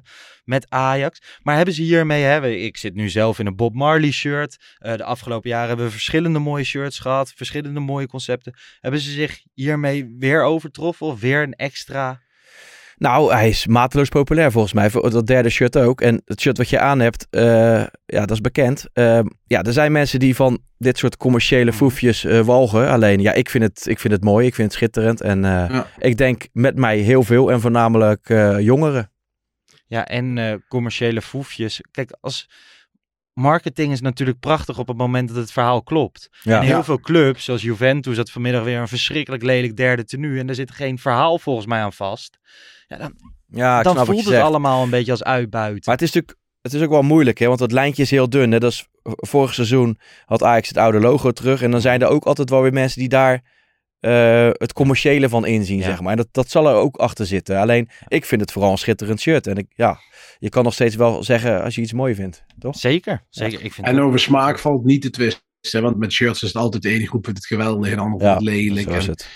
[0.45, 1.39] met Ajax?
[1.43, 4.57] Maar hebben ze hiermee, hè, ik zit nu zelf in een Bob Marley shirt.
[4.79, 8.55] De afgelopen jaren hebben we verschillende mooie shirts gehad, verschillende mooie concepten.
[8.81, 12.21] Hebben ze zich hiermee weer overtroffen of weer een extra
[12.99, 14.91] Nou, hij is mateloos populair volgens mij.
[14.91, 16.01] Voor dat derde shirt ook.
[16.01, 17.43] En het shirt wat je aan hebt, eh,
[18.07, 18.85] ja, dat is bekend.
[18.93, 22.89] Eh, ja, er zijn mensen die van dit soort commerciële foefjes eh, walgen.
[22.89, 24.47] Alleen, ja, ik vind, het, ik vind het mooi.
[24.47, 25.21] Ik vind het schitterend.
[25.21, 25.87] En eh, Ja.
[25.99, 27.51] ik denk met mij heel veel.
[27.53, 29.11] En voornamelijk eh, jongeren.
[29.87, 31.81] Ja, en eh, commerciële foefjes.
[31.91, 32.49] Kijk, als
[33.33, 36.29] marketing is natuurlijk prachtig op het moment dat het verhaal klopt.
[36.43, 36.57] Ja.
[36.61, 36.85] En heel Ja.
[36.85, 40.39] veel clubs, zoals Juventus, had vanmiddag weer een verschrikkelijk lelijk derde tenue.
[40.39, 42.39] En daar zit geen verhaal volgens mij aan vast.
[42.89, 43.13] Ja, dan
[43.47, 44.43] Ja, ik dan snap wat voelt je het zegt.
[44.45, 45.83] allemaal een beetje als uitbuiten.
[45.85, 47.47] Maar het is natuurlijk het is ook wel moeilijk, hè?
[47.47, 48.53] want dat lijntje is heel dun.
[48.53, 48.59] Hè?
[48.59, 51.63] Dat is, vorig seizoen had Ajax het oude logo terug.
[51.63, 53.57] En dan zijn er ook altijd wel weer mensen die daar
[54.01, 55.83] eh, het commerciële van inzien, Ja.
[55.85, 56.11] zeg maar.
[56.11, 57.59] En dat, dat zal er ook achter zitten.
[57.59, 59.47] Alleen, ik vind het vooral een schitterend shirt.
[59.47, 59.99] En ik, ja,
[60.39, 62.77] je kan nog steeds wel zeggen als je iets mooi vindt, toch?
[62.77, 63.65] Zeker, zeker.
[63.65, 65.43] Ik vind En over smaak valt niet te twisten.
[65.83, 68.25] Want met shirts is het altijd de ene groep vindt het geweldig en de andere
[68.25, 68.89] Ja, vindt het lelijk.
[68.91, 69.29] zo is En- het.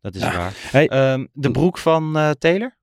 [0.00, 0.36] dat is Ja.
[0.36, 0.52] waar.
[0.70, 0.88] Hey.
[0.88, 2.80] Ehm, de broek van eh, Taylor?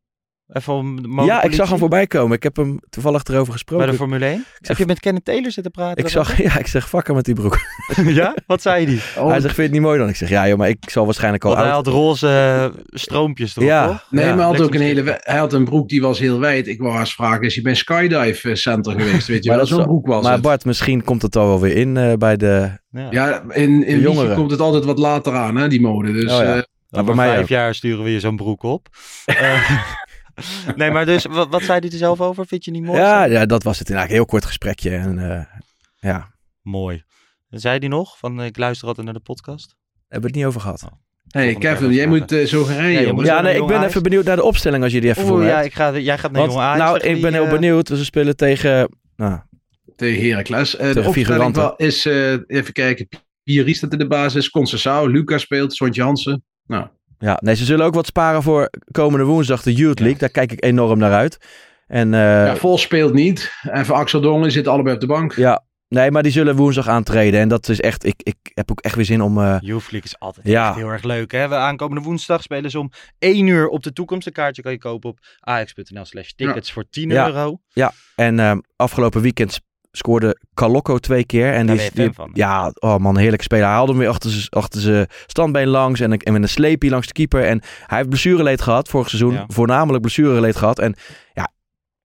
[0.53, 2.35] Even om Ja, ik zag hem voorbij komen.
[2.37, 3.85] Ik heb hem toevallig erover gesproken.
[3.85, 4.45] Bij de Formule 1?
[4.61, 6.03] Heb je met Kenneth Taylor zitten praten?
[6.03, 7.59] ik zag, ja, ik zeg fucker met die broek.
[8.05, 8.35] ja?
[8.47, 9.01] Wat zei die?
[9.17, 10.09] Oh, Hij zegt, vind je het niet mooi dan?
[10.09, 13.55] Ik zeg, ja joh, maar ik zal waarschijnlijk al Want hij had roze eh, stroompjes
[13.55, 13.87] erop, Ja.
[13.87, 14.05] toch?
[14.09, 15.17] Nee, Ja, maar hij had ook een hele.
[15.21, 16.67] Hij had een broek die was heel wijd.
[16.67, 19.27] Ik wou haast vragen: is hij bij skydive center geweest?
[19.27, 19.67] Weet je Maar wel?
[19.67, 20.41] Zo'n broek was Maar het.
[20.41, 22.69] Bart, misschien komt het al wel weer in eh, bij de...
[22.91, 23.07] Ja.
[23.11, 24.35] Ja, in, in jongeren.
[24.35, 26.11] Komt het altijd wat later aan, hè, die mode.
[26.11, 26.55] Dus Oh ja.
[26.55, 27.47] eh, Nou, bij mij vijf ook.
[27.47, 28.87] jaar sturen we je zo'n broek op.
[29.25, 29.71] Eh,
[30.75, 32.47] nee, maar dus, wat, wat zei hij er zelf over?
[32.47, 32.99] Vind je niet mooi?
[32.99, 33.89] Ja, ja, dat was het.
[33.89, 34.89] Een eigenlijk heel kort gesprekje.
[34.89, 35.45] En eh,
[35.99, 36.31] ja,
[36.61, 37.03] Mooi.
[37.49, 38.17] Zei hij nog?
[38.17, 39.75] Van, eh, ik luister altijd naar de podcast.
[40.07, 40.83] hebben we het niet over gehad.
[40.83, 40.91] Oh.
[41.27, 43.17] hey, Kevin, jij moet eh, zo gaan rijden.
[43.17, 45.41] Ja, nee, ik ben even benieuwd naar de opstelling als je die even voor Oeh,
[45.41, 45.65] me ja, hebt.
[45.65, 46.79] ik ga, jij gaat naar Want, Jong Ajax.
[46.79, 47.87] nou, ik ben heel benieuwd.
[47.87, 48.97] Dus we spelen tegen...
[49.15, 49.39] Nou,
[49.99, 50.75] Tegen Heracles.
[50.75, 53.07] Eh, de opstelling wel is, eh, even kijken,
[53.43, 56.43] Pierre staat in de basis, Concessao, Lucas speelt, Sontje Hansen.
[56.65, 56.87] Nou,
[57.19, 60.17] ja, nee, ze zullen ook wat sparen voor komende woensdag de Youth League.
[60.19, 61.37] Daar kijk ik enorm naar uit.
[61.87, 63.53] En eh, ja, Vol speelt niet.
[63.61, 65.33] En voor Axel Dongen zitten allebei op de bank.
[65.33, 67.39] ja, nee, maar die zullen woensdag aantreden.
[67.39, 68.05] En dat is echt...
[68.05, 69.37] Ik, ik heb ook echt weer zin om...
[69.37, 70.67] eh, Youth League is altijd Ja.
[70.67, 71.31] echt heel erg leuk.
[71.31, 71.47] Hè?
[71.47, 74.27] We aankomende woensdag spelen ze om 1 uur op de toekomst.
[74.27, 77.25] Een kaartje kan je kopen op ajax.nl slash tickets voor 10 Ja.
[77.27, 77.59] euro.
[78.15, 79.59] En ehm, afgelopen weekend
[79.91, 81.53] scoorde Calocco twee keer.
[81.53, 82.29] En Daar die, die- van.
[82.33, 83.65] Ja, oh man, heerlijke speler.
[83.65, 85.99] Hij haalde hem weer achter zijn achter standbeen langs.
[85.99, 87.45] En, en met een sleepie langs de keeper.
[87.45, 89.33] En hij heeft blessureleed gehad vorig seizoen.
[89.33, 89.43] Ja.
[89.47, 90.79] Voornamelijk blessureleed gehad.
[90.79, 90.95] En
[91.33, 91.51] ja,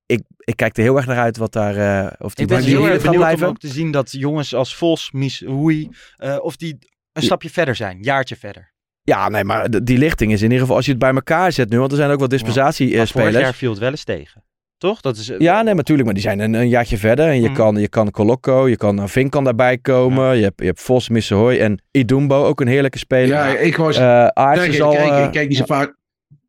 [0.07, 1.77] ik, ik kijk er heel erg naar uit wat daar...
[1.77, 3.47] eh of die Ik ben heel erg benieuwd om blijven.
[3.47, 6.79] ook te zien dat jongens als Vos, Mies, Hoei, eh, of die
[7.13, 7.99] een stapje verder zijn.
[8.03, 8.73] Jaartje verder.
[9.03, 10.77] Ja, nee, maar die lichting is in ieder geval...
[10.77, 11.79] Als je het bij elkaar zet nu...
[11.79, 13.37] Want er zijn ook wat Maar vorig dispensatiespelers.
[13.45, 14.45] jaar viel het wel eens tegen.
[14.79, 15.01] Toch?
[15.01, 16.05] Dat is, eh, Ja, nee, natuurlijk.
[16.05, 17.29] Maar die zijn een, een jaartje verder.
[17.29, 17.55] En je Mm.
[17.55, 20.37] kan, je kan Colocco, je kan Vink kan daarbij komen.
[20.37, 23.27] Je, hebt, je hebt Vos, Missehooi en Idumbo, ook een heerlijke speler.
[23.29, 23.97] Ja, ik was.
[23.97, 24.93] Eh Aarts kijk, is al...
[24.93, 25.97] kijk, eh, ik kijk niet zo vaak.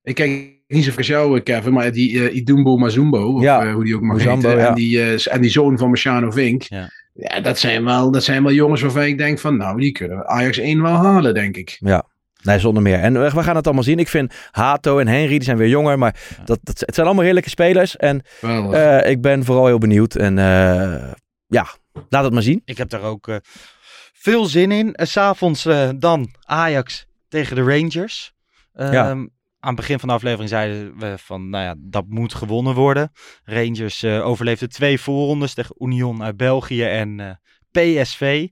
[0.04, 3.66] Ik kijk niet zo voor jou, Kevin, maar die uh, Idumbo Mazumbo, of Ja.
[3.66, 4.68] eh, hoe die ook mag heten, ja.
[4.68, 6.62] en, die, eh, en die zoon van Marciano Vink.
[6.62, 6.90] Ja.
[7.14, 10.28] Ja, dat, zijn wel, dat zijn wel jongens waarvan ik denk van, nou, die kunnen
[10.28, 11.78] Ajax 1 wel halen, denk ik.
[11.80, 12.06] Ja.
[12.46, 13.00] Nee, zonder meer.
[13.00, 14.00] En we gaan het allemaal zien.
[14.00, 15.98] Ik vind Hato en Henry, die zijn weer jonger.
[16.00, 16.16] Maar
[16.46, 17.98] dat, dat, het zijn allemaal heerlijke spelers.
[17.98, 20.16] En eh, ik ben vooral heel benieuwd.
[20.16, 21.12] En eh,
[21.48, 21.68] ja,
[22.10, 22.62] laat het maar zien.
[22.66, 23.36] Ik heb daar ook eh,
[24.14, 24.94] veel zin in.
[24.94, 28.34] En S'avonds eh dan Ajax tegen de Rangers.
[28.74, 29.10] Ehm, Ja.
[29.60, 33.12] Aan het begin van de aflevering zeiden we van, nou ja, dat moet gewonnen worden.
[33.44, 37.32] Rangers eh overleefde twee voorrondes tegen Union uit België en eh,
[37.72, 38.48] PSV.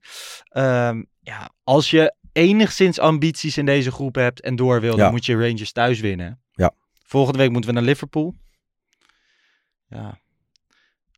[0.49, 5.11] Ehm, ja, als je enigszins ambities in deze groep hebt en door wil, dan Ja.
[5.11, 6.41] moet je Rangers thuis winnen.
[6.51, 6.73] Ja.
[7.03, 8.35] Volgende week moeten we naar Liverpool.
[9.89, 10.21] Ja,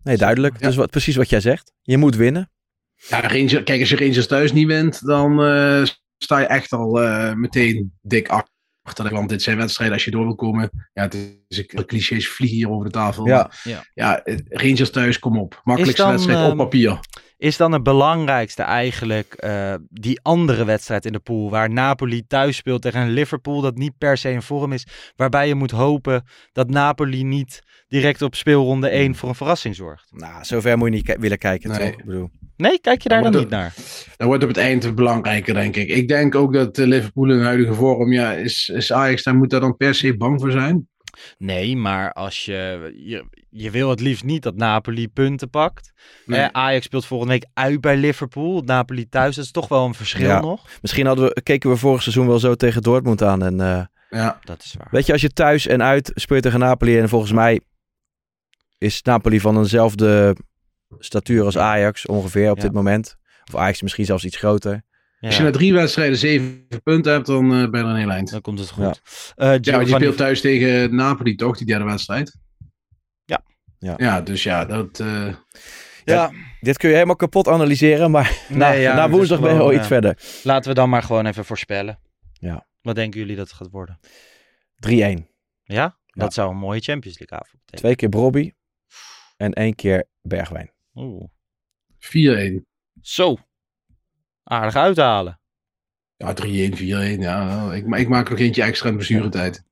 [0.06, 0.60] Nee, duidelijk.
[0.60, 1.74] Dus wat, precies wat jij zegt.
[1.82, 2.52] Je moet winnen.
[2.96, 5.84] Ja, Ranger, kijk, als je Rangers thuis niet wint, dan eh,
[6.18, 8.54] sta je echt al eh, meteen dik achter.
[9.14, 10.90] Want dit zijn wedstrijden, als je door wil komen.
[10.94, 11.14] Ja, het
[11.48, 13.28] is een clichés vliegen hier over de tafel.
[13.28, 13.52] Ja.
[13.64, 13.86] Ja.
[13.94, 15.62] ja, eh, Rangers thuis, kom op.
[15.64, 17.00] Makkelijkste dan, wedstrijd op papier.
[17.38, 22.56] Is dan het belangrijkste eigenlijk eh, die andere wedstrijd in de pool, waar Napoli thuis
[22.56, 26.24] speelt tegen een Liverpool dat niet per se in vorm is, waarbij je moet hopen
[26.52, 30.12] dat Napoli niet direct op speelronde 1 voor een verrassing zorgt?
[30.12, 31.80] Nou, zover moet je niet willen kijken, Nee.
[31.80, 32.00] toch?
[32.00, 33.74] Ik bedoel, Nee, kijk je daar Maar dan niet naar?
[34.18, 35.90] Dat wordt op het eind belangrijker, denk ik.
[35.90, 39.36] Ik denk ook dat eh, Liverpool in de huidige vorm, ja, is, is Ajax, daar
[39.36, 40.88] moet daar dan per se bang voor zijn.
[41.38, 45.94] Nee, maar als je, je, je wil het liefst niet dat Napoli punten pakt.
[46.26, 46.40] Nee.
[46.40, 49.94] Eh, Ajax speelt volgende week uit bij Liverpool, Napoli thuis, dat is toch wel een
[49.94, 50.42] verschil Ja.
[50.42, 50.66] nog.
[50.82, 53.44] misschien hadden we, keken we vorig seizoen wel zo tegen Dortmund aan.
[53.44, 54.88] En eh, Ja, Dat is waar.
[54.92, 57.00] weet je, als je thuis en uit speelt tegen Napoli.
[57.00, 57.60] En volgens mij
[58.78, 60.36] is Napoli van eenzelfde
[61.00, 62.64] statuur als Ajax ongeveer op Ja.
[62.64, 63.16] dit moment.
[63.54, 64.82] Of Ajax misschien zelfs iets groter.
[65.20, 67.96] Ja, Als je na drie wedstrijden zeven punten hebt, dan eh, ben je er een
[67.96, 68.32] heel eind.
[68.32, 68.84] dan komt het goed.
[68.84, 68.94] Ja.
[69.54, 72.38] Eh, Ja, want je speelt thuis tegen Napoli toch, die derde wedstrijd?
[73.26, 73.44] Ja.
[73.80, 73.94] Ja.
[73.98, 75.00] Ja, dus ja, dat...
[75.00, 75.34] eh,
[76.04, 78.12] ja, Dit kun je helemaal kapot analyseren.
[78.12, 79.72] Maar na, ja, na woensdag ben je ja.
[79.80, 80.18] iets verder.
[80.18, 80.42] 3-1.
[80.44, 82.00] laten we dan maar gewoon even voorspellen.
[82.34, 82.68] Ja.
[82.82, 84.00] Wat denken jullie dat het gaat worden?
[84.90, 85.26] 3-1.
[85.64, 85.98] Ja?
[86.06, 87.80] Dat zou een mooie Champions League avond betekenen.
[87.82, 88.52] Twee keer Brobby.
[89.38, 90.72] En één keer Bergwijn.
[90.94, 91.30] Oeh.
[92.00, 92.62] 4-1.
[93.02, 93.36] Zo.
[94.46, 95.40] Aardig uithalen.
[96.18, 97.20] Ja, 3-1, 4-1.
[97.20, 99.64] Ja, ik, ik maak er nog eentje extra in blessuretijd.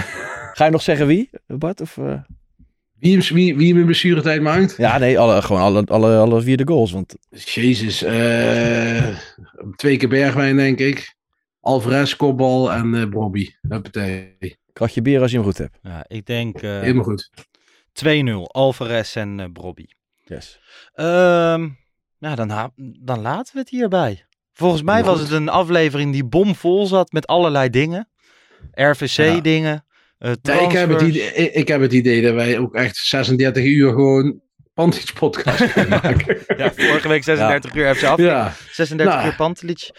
[0.56, 1.80] Ga je nog zeggen wie, Bart?
[1.80, 2.20] Of, eh?
[2.98, 4.76] Wie hem, wie, wie hem in blessuretijd maakt?
[4.76, 6.92] Ja, nee, alle, gewoon alle, alle, alle vier de goals.
[6.92, 8.02] Want Jezus.
[8.02, 9.08] eh,
[9.76, 11.16] twee keer Bergwijn, denk ik.
[11.60, 13.50] Alvarez, kopbal en eh Brobby.
[13.68, 14.36] Huppatee.
[14.72, 15.78] kratje bier als je hem goed hebt.
[15.82, 17.30] Ja, ik denk eh, Helemaal goed.
[18.04, 18.52] 2-0.
[18.52, 19.86] Alvarez en eh Brobby.
[20.24, 20.60] Yes.
[20.94, 21.68] Ehm,
[22.20, 24.24] nou, dan, ha- dan laten we het hierbij.
[24.52, 28.08] Volgens mij was het een aflevering die bomvol zat met allerlei dingen.
[28.72, 29.84] RVC-dingen.
[30.18, 32.96] eh Ja, ik, heb het idee, ik, ik heb het idee dat wij ook echt
[32.96, 34.40] 36 uur gewoon
[34.74, 36.38] Pantic podcast kunnen maken.
[36.56, 38.18] Ja, vorige week 36 uur FC af.
[38.18, 38.52] Ja.
[38.72, 39.26] 36 Nou.
[39.28, 39.90] uur Pantelic.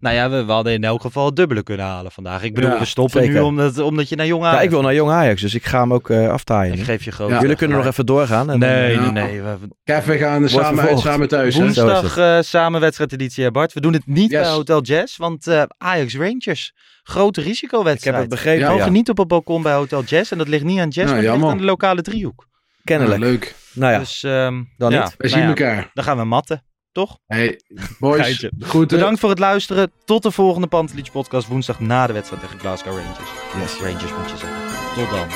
[0.00, 2.42] Nou ja, we, we hadden in elk geval het dubbele kunnen halen vandaag.
[2.42, 3.34] Ik bedoel, Ja, we stoppen zeker.
[3.34, 4.64] nu omdat, omdat je naar Jong Ja, Ajax...
[4.64, 6.74] ik wil naar Jong Ajax, dus ik ga hem ook eh aftaaien.
[6.74, 7.30] Ik geef je groot.
[7.30, 7.40] Ja.
[7.40, 8.50] Jullie kunnen nog even doorgaan.
[8.50, 9.10] En dan, Nee, eh, nee, Ja.
[9.10, 9.42] nee.
[9.42, 11.56] We, we- Kevin, we gaan samen uit, samen thuis.
[11.56, 12.00] Woensdag.
[12.00, 13.72] woensdag eh, samen wedstrijdeditie, Bart.
[13.72, 14.40] We doen het niet Yes.
[14.40, 16.72] bij Hotel Jazz, want eh, Ajax Rangers.
[17.02, 18.16] Grote ik heb risicowedstrijd.
[18.20, 18.60] het begrepen.
[18.60, 20.32] Ja, We Ja, niet op het balkon bij Hotel Jazz.
[20.32, 21.50] En dat ligt niet aan Jazz, Nou, maar het ligt jammer.
[21.50, 22.46] aan de lokale driehoek.
[22.84, 23.20] Kennelijk.
[23.20, 23.54] Ja, leuk.
[23.72, 25.14] Nou ja, Dus ehm, Dan ja, niet.
[25.16, 25.90] Wij nou zien ja, elkaar.
[25.94, 27.18] Dan gaan we matten, toch?
[27.26, 27.60] Hey,
[27.98, 28.48] boys.
[28.60, 28.88] Goed.
[28.88, 29.92] Bedankt voor het luisteren.
[30.04, 33.30] Tot de volgende Pantelic podcast woensdag na de wedstrijd tegen Glasgow Rangers.
[33.58, 33.80] Yes.
[33.80, 34.94] Rangers moet je zeggen.
[34.94, 35.28] Tot dan.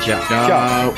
[0.00, 0.46] Ciao.
[0.46, 0.92] Ciao.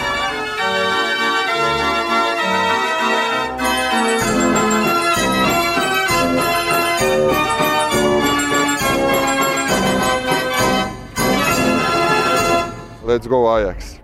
[13.05, 14.00] Let's go Ajax.